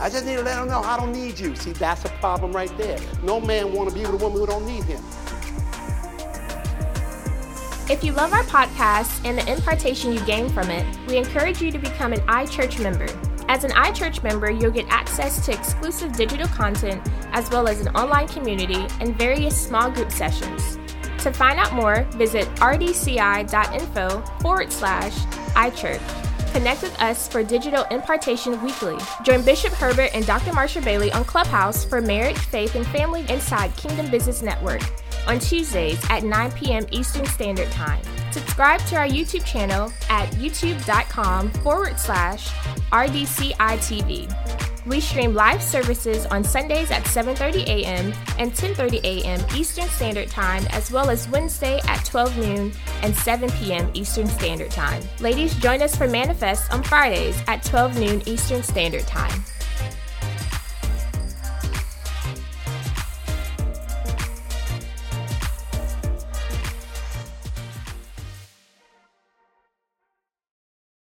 I 0.01 0.09
just 0.09 0.25
need 0.25 0.37
to 0.37 0.41
let 0.41 0.55
them 0.55 0.67
know 0.67 0.79
I 0.81 0.97
don't 0.97 1.11
need 1.11 1.39
you. 1.39 1.55
See, 1.55 1.73
that's 1.73 2.03
a 2.05 2.09
problem 2.09 2.53
right 2.53 2.75
there. 2.75 2.97
No 3.21 3.39
man 3.39 3.71
want 3.71 3.87
to 3.89 3.93
be 3.95 4.01
with 4.01 4.13
a 4.13 4.17
woman 4.17 4.39
who 4.39 4.47
don't 4.47 4.65
need 4.65 4.83
him. 4.83 4.99
If 7.87 8.03
you 8.03 8.11
love 8.11 8.33
our 8.33 8.43
podcast 8.43 9.23
and 9.25 9.37
the 9.37 9.51
impartation 9.51 10.11
you 10.11 10.19
gain 10.25 10.49
from 10.49 10.71
it, 10.71 10.85
we 11.07 11.17
encourage 11.17 11.61
you 11.61 11.71
to 11.71 11.77
become 11.77 12.13
an 12.13 12.21
iChurch 12.21 12.81
member. 12.81 13.05
As 13.47 13.63
an 13.63 13.71
iChurch 13.71 14.23
member, 14.23 14.49
you'll 14.49 14.71
get 14.71 14.87
access 14.89 15.45
to 15.45 15.51
exclusive 15.51 16.13
digital 16.13 16.47
content 16.47 17.07
as 17.31 17.47
well 17.51 17.67
as 17.67 17.81
an 17.81 17.89
online 17.95 18.27
community 18.27 18.87
and 19.01 19.15
various 19.15 19.59
small 19.59 19.91
group 19.91 20.11
sessions. 20.11 20.79
To 21.19 21.31
find 21.31 21.59
out 21.59 21.73
more, 21.73 22.07
visit 22.13 22.47
rdci.info 22.55 24.21
forward 24.41 24.71
slash 24.71 25.13
iChurch. 25.53 26.30
Connect 26.51 26.81
with 26.83 27.01
us 27.01 27.27
for 27.27 27.43
digital 27.43 27.85
impartation 27.91 28.61
weekly. 28.61 28.97
Join 29.23 29.43
Bishop 29.43 29.71
Herbert 29.73 30.11
and 30.13 30.25
Dr. 30.25 30.51
Marsha 30.51 30.83
Bailey 30.83 31.11
on 31.13 31.23
Clubhouse 31.23 31.85
for 31.85 32.01
marriage, 32.01 32.37
faith, 32.37 32.75
and 32.75 32.85
family 32.87 33.25
inside 33.29 33.75
Kingdom 33.77 34.11
Business 34.11 34.41
Network 34.41 34.81
on 35.27 35.39
Tuesdays 35.39 35.99
at 36.09 36.23
9 36.23 36.51
p.m. 36.51 36.85
Eastern 36.91 37.25
Standard 37.25 37.71
Time. 37.71 38.01
Subscribe 38.31 38.81
to 38.87 38.95
our 38.95 39.07
YouTube 39.07 39.45
channel 39.45 39.91
at 40.09 40.29
youtube.com 40.31 41.51
forward 41.51 41.99
slash 41.99 42.49
RDCITV. 42.91 44.70
We 44.85 44.99
stream 44.99 45.35
live 45.35 45.61
services 45.61 46.25
on 46.25 46.43
Sundays 46.43 46.89
at 46.89 47.03
7:30 47.03 47.67
a.m. 47.67 48.13
and 48.39 48.51
10:30 48.51 49.03
a.m. 49.03 49.39
Eastern 49.55 49.87
Standard 49.89 50.29
Time, 50.29 50.65
as 50.71 50.91
well 50.91 51.09
as 51.11 51.29
Wednesday 51.29 51.79
at 51.87 52.03
12 52.03 52.37
noon 52.37 52.73
and 53.03 53.15
7 53.15 53.49
p.m. 53.51 53.91
Eastern 53.93 54.27
Standard 54.27 54.71
Time. 54.71 55.03
Ladies, 55.19 55.53
join 55.55 55.83
us 55.83 55.95
for 55.95 56.07
Manifest 56.07 56.73
on 56.73 56.81
Fridays 56.81 57.39
at 57.47 57.63
12 57.63 57.99
noon 57.99 58.27
Eastern 58.27 58.63
Standard 58.63 59.05
Time. 59.05 59.43